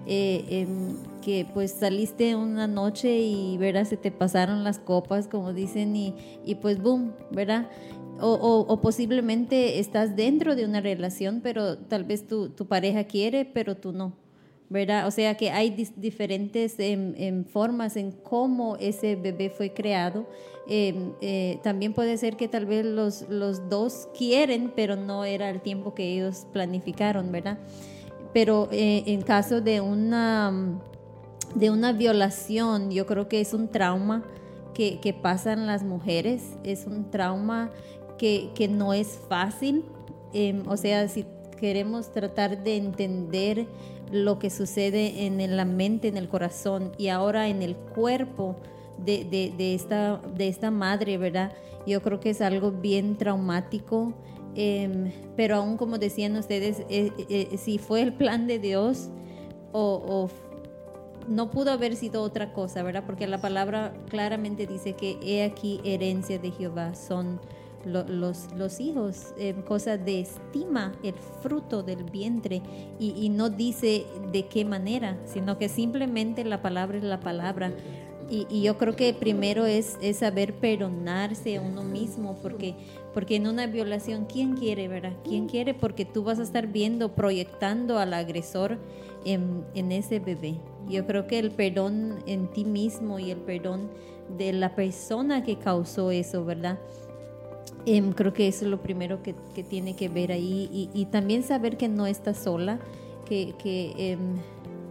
[0.09, 5.53] Eh, em, que pues saliste una noche y verás se te pasaron las copas como
[5.53, 7.67] dicen y, y pues boom verdad
[8.21, 13.45] o, o, posiblemente estás dentro de una relación pero tal vez tu, tu pareja quiere
[13.45, 14.12] pero tú no
[14.69, 15.07] ¿verdad?
[15.07, 20.27] O sea que hay diferentes em, em, formas en cómo ese bebé fue creado.
[20.67, 25.51] Em, eh, también puede ser que tal vez los, los dos quieren, pero no era
[25.51, 27.59] el tiempo que ellos planificaron, ¿verdad?
[28.33, 30.81] Pero eh, en caso de una,
[31.55, 34.25] de una violación, yo creo que es un trauma
[34.75, 37.71] que, que pasan las mujeres, es un trauma
[38.19, 39.85] que, no es fácil.
[40.67, 41.25] o sea, si
[41.59, 43.67] queremos tratar de entender
[44.12, 48.57] lo que sucede en la mente, en el corazón y ahora en el cuerpo
[48.99, 51.53] de, esta, madre, ¿verdad?
[51.87, 54.14] Yo creo que es algo bien traumático,
[54.55, 59.11] em, pero aún como decían ustedes, eh, eh, si fue el plan de Dios
[59.73, 60.29] o,
[61.29, 63.03] no pudo haber sido otra cosa, ¿verdad?
[63.05, 67.41] Porque la palabra claramente dice que he aquí herencia de Jehová son
[67.87, 72.62] los, hijos, eh, cosa de estima, el fruto del vientre,
[72.99, 77.72] y, no dice de qué manera, sino que simplemente la palabra es la palabra.
[78.28, 82.74] Y, yo creo que primero es, es, saber perdonarse a uno mismo, porque,
[83.14, 85.12] porque en una violación, ¿quién quiere, verdad?
[85.24, 85.74] ¿Quién quiere?
[85.74, 88.78] Porque tú vas a estar viendo, proyectando al agresor
[89.24, 90.57] en, en ese bebé.
[90.89, 93.91] Yo creo que el perdón en ti mismo y el perdón
[94.37, 96.78] de la persona que causó eso, ¿verdad?
[97.85, 101.77] Em, creo que eso es lo primero que, tiene que ver ahí y, también saber
[101.77, 102.81] que no estás sola,
[103.25, 103.55] que,
[103.97, 104.37] em,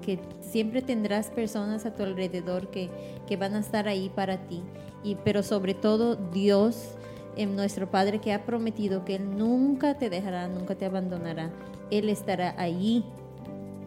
[0.02, 2.90] que, siempre tendrás personas a tu alrededor que,
[3.28, 4.62] que, van a estar ahí para ti,
[5.04, 6.96] y, pero sobre todo Dios,
[7.36, 11.52] em, nuestro Padre que ha prometido que Él nunca te dejará, nunca te abandonará,
[11.92, 13.04] Él estará ahí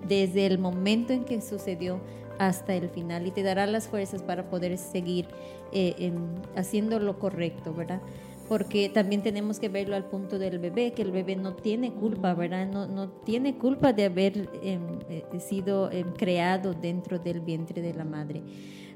[0.07, 2.01] desde el momento en que sucedió
[2.39, 5.26] hasta el final y te dará las fuerzas para poder seguir
[5.72, 6.12] eh,
[6.57, 8.01] haciendo lo correcto, ¿verdad?
[8.49, 12.32] Porque también tenemos que verlo al punto del bebé, que el bebé no tiene culpa,
[12.32, 12.66] ¿verdad?
[12.66, 17.92] No, no tiene culpa de haber em, eh, sido em, creado dentro del vientre de
[17.92, 18.42] la madre.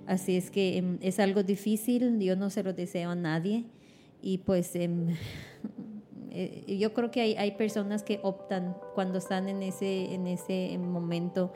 [0.06, 3.66] Así es que em, es algo difícil, yo no se lo deseo a nadie.
[4.22, 10.14] y pues eh, yo creo que hay, hay, personas que optan cuando están en ese,
[10.14, 11.52] en ese momento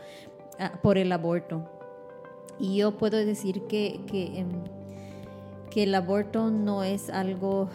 [0.58, 1.70] ah, por el aborto.
[2.58, 4.44] Y yo puedo decir que, que,
[5.76, 7.68] que el aborto no es algo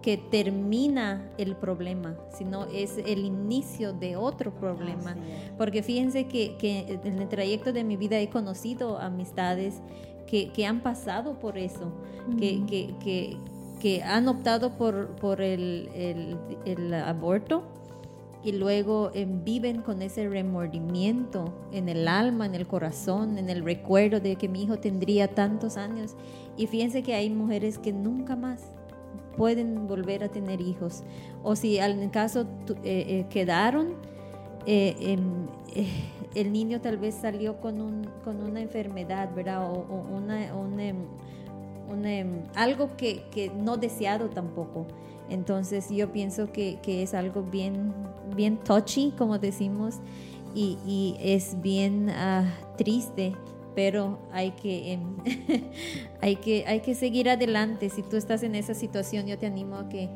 [0.00, 5.16] que termina el problema, sino es el inicio de otro problema.
[5.58, 9.80] Porque fíjense que, que, en el trayecto de mi vida he conocido amistades
[10.28, 11.92] que, que han pasado por eso,
[12.38, 13.36] que, que,
[13.80, 17.64] que, han optado por, por el, el, el aborto
[18.44, 23.64] y luego eh, viven con ese remordimiento en el alma, en el corazón, en el
[23.64, 26.16] recuerdo de que mi hijo tendría tantos años.
[26.56, 28.72] Y fíjense que hay mujeres que nunca más
[29.36, 31.02] pueden volver a tener hijos.
[31.42, 32.46] O si en caso
[32.84, 33.94] eh, eh, quedaron,
[34.66, 35.16] eh,
[36.34, 39.70] el niño tal vez salió con, un, con una enfermedad, ¿verdad?
[39.70, 40.20] O,
[40.78, 40.96] em,
[42.04, 44.86] em, algo que, que, no deseado tampoco.
[45.32, 47.92] Entonces yo pienso que, que, es algo bien,
[48.36, 49.96] bien touchy, como decimos,
[50.54, 53.32] y, y es bien uh, triste
[53.74, 55.16] pero hay que, em,
[56.20, 57.88] hay que, hay que seguir adelante.
[57.90, 60.08] Si tú estás en esa situación, yo te animo a que,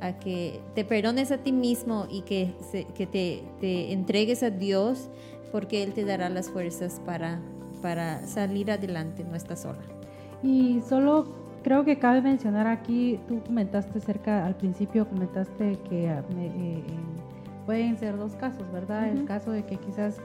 [0.00, 2.54] a que te perdones a ti mismo y que,
[2.94, 5.08] que te, te, entregues a Dios,
[5.52, 7.40] porque Él te dará las fuerzas para,
[7.82, 9.82] para salir adelante, no estás sola.
[10.42, 16.22] Y solo creo que cabe mencionar aquí, tú comentaste cerca, al principio comentaste que eh,
[16.38, 16.82] eh,
[17.66, 19.08] pueden ser dos casos, ¿verdad?
[19.08, 20.20] El caso de que quizás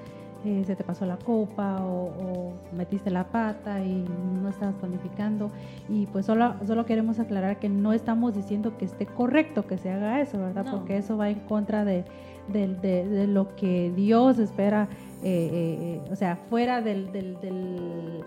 [0.45, 4.05] eh, se te pasó la copa o, metiste la pata y
[4.41, 5.51] no estabas planificando.
[5.89, 9.91] Y pues solo, solo queremos aclarar que no estamos diciendo que esté correcto que se
[9.91, 10.65] haga eso, ¿verdad?
[10.71, 12.05] Porque eso va en contra de,
[12.47, 14.87] de, lo que Dios espera,
[15.23, 18.23] eh, eh, o sea, fuera del, del, del,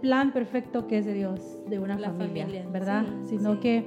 [0.00, 3.04] plan perfecto que es de Dios, de una familia, ¿verdad?
[3.28, 3.84] Sino que...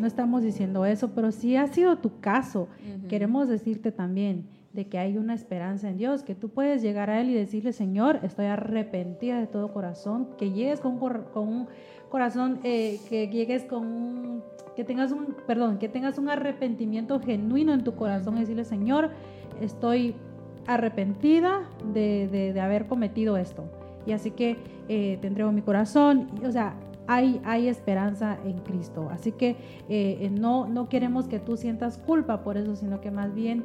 [0.00, 2.68] no estamos diciendo eso, pero si ha sido tu caso,
[3.08, 7.20] queremos decirte también de que hay una esperanza en Dios, que tú puedes llegar a
[7.20, 11.68] Él y decirle, Señor, estoy arrepentida de todo corazón, que llegues con, con un
[12.08, 14.42] corazón, eh, que llegues con un,
[14.74, 19.10] que tengas un, perdón, que tengas un arrepentimiento genuino en tu corazón y decirle, Señor,
[19.60, 20.16] estoy
[20.66, 21.62] arrepentida
[21.92, 23.64] de, de, haber cometido esto.
[24.06, 24.56] Y así que
[24.88, 26.28] eh, te entrego mi corazón.
[26.46, 26.74] o sea,
[27.06, 29.08] hay, hay, esperanza en Cristo.
[29.10, 29.56] Así que
[29.88, 33.64] eh, no, no queremos que tú sientas culpa por eso, sino que más bien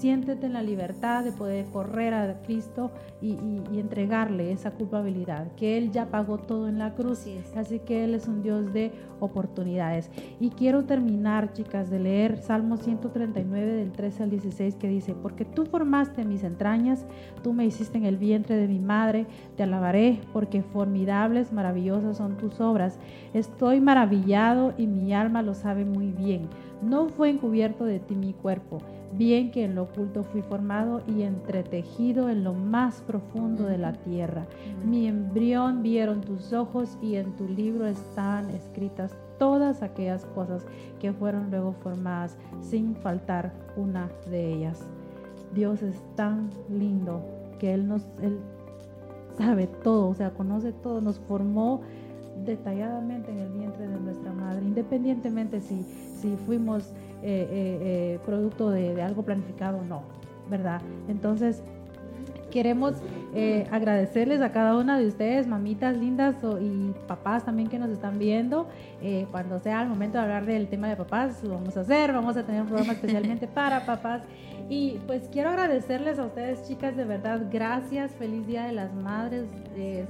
[0.00, 2.90] Siéntete en la libertad de poder correr a Cristo
[3.20, 3.36] y,
[3.78, 7.26] entregarle esa culpabilidad, que Él ya pagó todo en la cruz.
[7.54, 10.10] Así que Él es un Dios de oportunidades.
[10.40, 15.44] Y quiero terminar, chicas, de leer Salmo 139 del 13 al 16 que dice, porque
[15.44, 17.04] tú formaste mis entrañas,
[17.42, 19.26] tú me hiciste en el vientre de mi madre,
[19.58, 22.98] te alabaré porque formidables, maravillosas son tus obras.
[23.34, 26.48] Estoy maravillado y mi alma lo sabe muy bien.
[26.80, 28.78] No fue encubierto de ti mi cuerpo
[29.12, 33.92] bien que en lo oculto fui formado y entretejido en lo más profundo de la
[33.92, 34.46] tierra.
[34.84, 40.66] Mi embrión vieron tus ojos y en tu libro están escritas todas aquellas cosas
[41.00, 44.86] que fueron luego formadas sin faltar una de ellas.
[45.54, 47.22] Dios es tan lindo
[47.58, 48.38] que Él nos él
[49.36, 51.80] sabe todo, o sea, conoce todo, nos formó
[52.44, 56.92] detalladamente en el vientre de nuestra madre, independientemente si, si fuimos
[57.22, 60.02] eh, eh, eh, producto de, algo planificado no,
[60.48, 60.80] ¿verdad?
[61.08, 61.62] Entonces,
[62.50, 62.94] queremos
[63.70, 68.66] agradecerles a cada una de ustedes, mamitas lindas y papás también que nos están viendo.
[69.30, 72.36] cuando sea el momento de hablar del tema de papás, lo vamos a hacer, vamos
[72.36, 74.22] a tener un programa especialmente para papás.
[74.68, 79.44] Y pues quiero agradecerles a ustedes, chicas, de verdad, gracias, feliz Día de las Madres.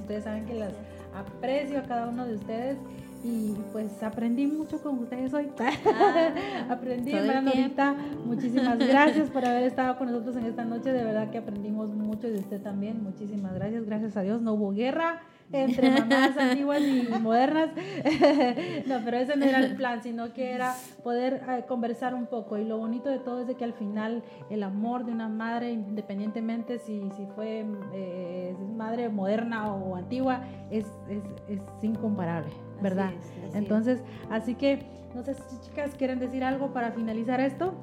[0.00, 0.72] ustedes saben que las
[1.14, 2.78] aprecio a cada uno de ustedes
[3.22, 5.48] y pues aprendí mucho con ustedes hoy.
[5.58, 6.34] Ah,
[6.70, 7.94] aprendí, ahorita.
[8.24, 10.92] Muchísimas gracias por haber estado con nosotros en esta noche.
[10.92, 13.02] De verdad que aprendimos mucho y de usted también.
[13.02, 13.84] Muchísimas gracias.
[13.84, 14.40] Gracias a Dios.
[14.40, 15.20] No hubo guerra
[15.52, 17.70] entre mamás antiguas y modernas.
[18.86, 22.58] no, pero ese no era el plan, sino que era poder eh, conversar un poco.
[22.58, 25.72] Y lo bonito de todo es de que al final el amor de una madre,
[25.72, 33.12] independientemente si, si fue eh, madre moderna o antigua, es, es, es incomparable, ¿verdad?
[33.54, 34.00] Entonces,
[34.30, 34.82] así que,
[35.14, 37.74] no sé si chicas quieren decir algo para finalizar esto.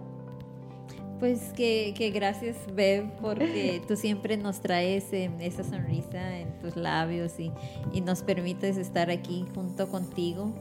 [1.19, 6.75] Pues que, que, gracias, Bev, porque tú siempre nos traes em, esa sonrisa en tus
[6.75, 7.51] labios y,
[7.91, 10.53] y, nos permites estar aquí junto contigo.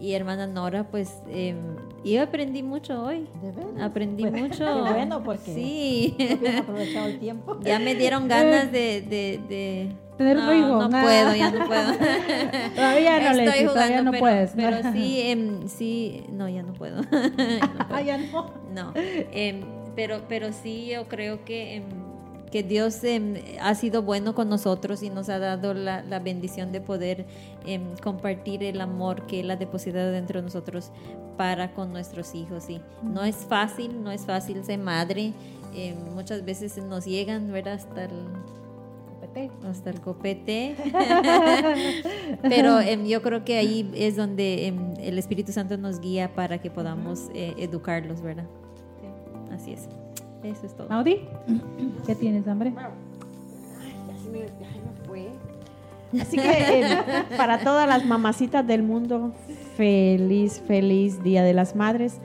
[0.00, 1.54] Y hermana Nora, pues eh,
[2.04, 3.28] yo aprendí mucho hoy.
[3.42, 3.82] ¿De verdad?
[3.82, 4.64] Aprendí mucho.
[4.84, 6.16] Qué bueno, porque sí.
[6.58, 7.60] aprovechado el tiempo.
[7.60, 10.88] Ya me dieron ganas de, de, tener hijo?
[10.88, 11.92] No puedo, ya no puedo.
[12.74, 14.50] todavía no, Estoy jugando, todavía no pero, puedes.
[14.54, 17.02] Pero sí, em, sí, no, ya no puedo.
[17.02, 17.08] no
[17.88, 18.52] Ah, ya no.
[18.74, 19.62] No, em,
[19.96, 21.84] pero, pero sí, yo creo que, em,
[22.50, 23.00] que Dios
[23.60, 27.24] ha sido bueno con nosotros y nos ha dado la, la bendición de poder
[28.02, 30.90] compartir el amor que Él ha depositado dentro de nosotros
[31.36, 32.68] para con nuestros hijos.
[32.68, 35.32] Y no es fácil, no es fácil ser madre.
[36.12, 37.74] Muchas veces nos llegan, ¿verdad?
[37.74, 38.10] Hasta el,
[39.68, 40.76] hasta el copete.
[42.42, 46.58] Pero em, yo creo que ahí es donde em, el Espíritu Santo nos guía para
[46.58, 48.46] que podamos eh, educarlos, ¿verdad?
[49.52, 49.88] Así es.
[50.42, 50.88] Eso es todo.
[50.88, 51.20] Maudi,
[52.06, 52.72] ¿qué tienes, hambre?
[56.18, 56.98] Así que eh,
[57.36, 59.32] para todas las mamacitas del mundo,
[59.76, 62.18] feliz, feliz Día de las Madres.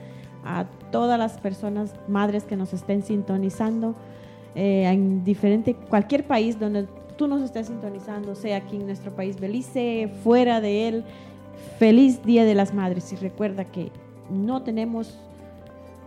[0.44, 3.94] A todas las personas, madres que nos estén sintonizando
[4.56, 6.86] eh, en diferente, cualquier país donde
[7.18, 11.04] tú nos estés sintonizando, sea aquí en nuestro país Belice, fuera de él,
[11.78, 13.12] feliz Día de las Madres.
[13.12, 13.92] Y recuerda que
[14.30, 15.18] no tenemos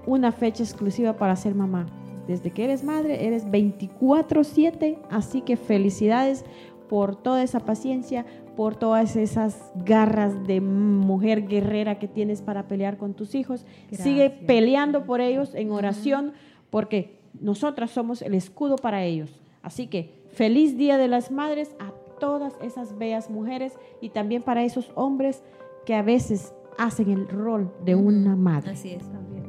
[0.07, 1.85] una fecha exclusiva para ser mamá.
[2.27, 6.43] Desde que eres madre, eres 24/7, así que felicidades
[6.87, 12.97] por toda esa paciencia, por todas esas garras de mujer guerrera que tienes para pelear
[12.97, 13.65] con tus hijos.
[13.89, 14.01] Gracias.
[14.01, 16.33] Sigue peleando por ellos en oración,
[16.71, 19.39] porque nosotras somos el escudo para ellos.
[19.61, 24.63] Así que feliz Día de las Madres a todas esas bellas mujeres y también para
[24.63, 25.43] esos hombres
[25.85, 28.71] que a veces hacen el rol de una madre.
[28.71, 29.03] Así es.
[29.11, 29.45] También.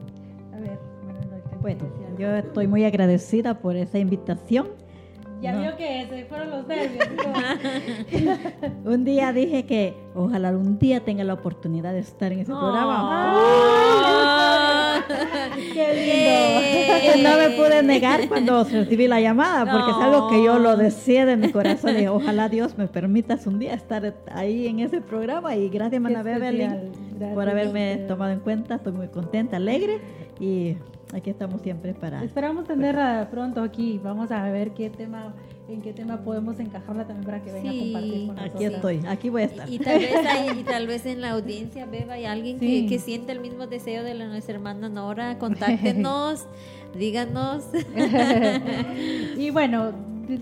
[0.53, 0.79] A ver,
[1.61, 1.85] Bueno,
[2.19, 4.69] yo estoy muy agradecida por esa invitación.
[5.41, 5.61] Ya No.
[5.63, 7.07] vio que se fueron los nervios.
[8.85, 12.99] Un día dije que ojalá un día tenga la oportunidad de estar en ese programa.
[13.03, 15.01] Ah.
[15.73, 20.77] Que no me pude negar cuando recibí la llamada, porque es algo que yo lo
[20.77, 21.99] deseé de mi corazón.
[21.99, 25.55] Y ojalá Dios me permitas un día estar ahí en ese programa.
[25.57, 26.69] Y gracias, Mana Qué Beverly,
[27.35, 28.77] por haberme tomado en cuenta.
[28.77, 30.01] Estoy muy contenta, alegre.
[30.39, 30.77] Y
[31.15, 32.23] aquí estamos siempre para.
[32.25, 34.01] Esperamos tenerla pronto aquí.
[34.03, 35.35] Vamos a ver qué tema,
[35.69, 38.55] en qué tema podemos encajarla también para que venga Sí, a compartir con nosotros.
[38.55, 39.69] Aquí estoy, aquí voy a estar.
[39.69, 42.83] Y, y tal vez hay- y tal vez en la audiencia, Beba, hay alguien Sí.
[42.83, 45.39] que, que siente el mismo deseo de la, nuestra hermana Nora.
[45.39, 46.47] Contáctenos,
[46.99, 47.65] díganos.
[49.37, 49.93] y bueno,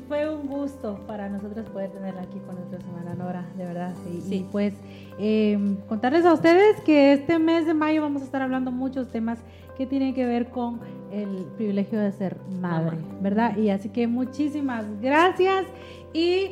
[0.06, 3.94] fue un gusto para nosotros poder tenerla aquí con nuestra semana Nora, de verdad.
[4.14, 4.34] Y, Sí.
[4.36, 4.74] y pues
[5.18, 5.58] eh,
[5.88, 9.38] contarles a ustedes que este mes de mayo vamos a estar hablando muchos temas
[9.78, 10.80] que tienen que ver con
[11.10, 13.18] el privilegio de ser madre, Mamá.
[13.20, 13.56] ¿verdad?
[13.56, 15.64] Y así que muchísimas gracias
[16.12, 16.50] y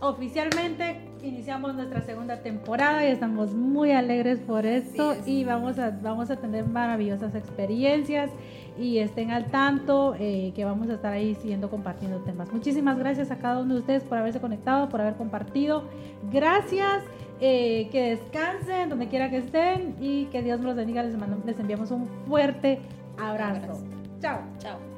[0.00, 5.26] oficialmente iniciamos nuestra segunda temporada y estamos muy alegres por esto es.
[5.26, 8.30] y vamos a, vamos a tener maravillosas experiencias
[8.78, 12.52] y estén al tanto eh, que vamos a estar ahí siguiendo compartiendo temas.
[12.52, 15.84] Muchísimas gracias a cada uno de ustedes por haberse conectado, por haber compartido.
[16.30, 17.04] Gracias,
[17.40, 21.02] eh, que descansen donde quiera que estén y que Dios los bendiga.
[21.02, 22.78] Les, mando- les enviamos un fuerte
[23.18, 23.60] abrazo.
[23.62, 23.84] Abrazo.
[24.20, 24.40] Chao.
[24.58, 24.93] Chao.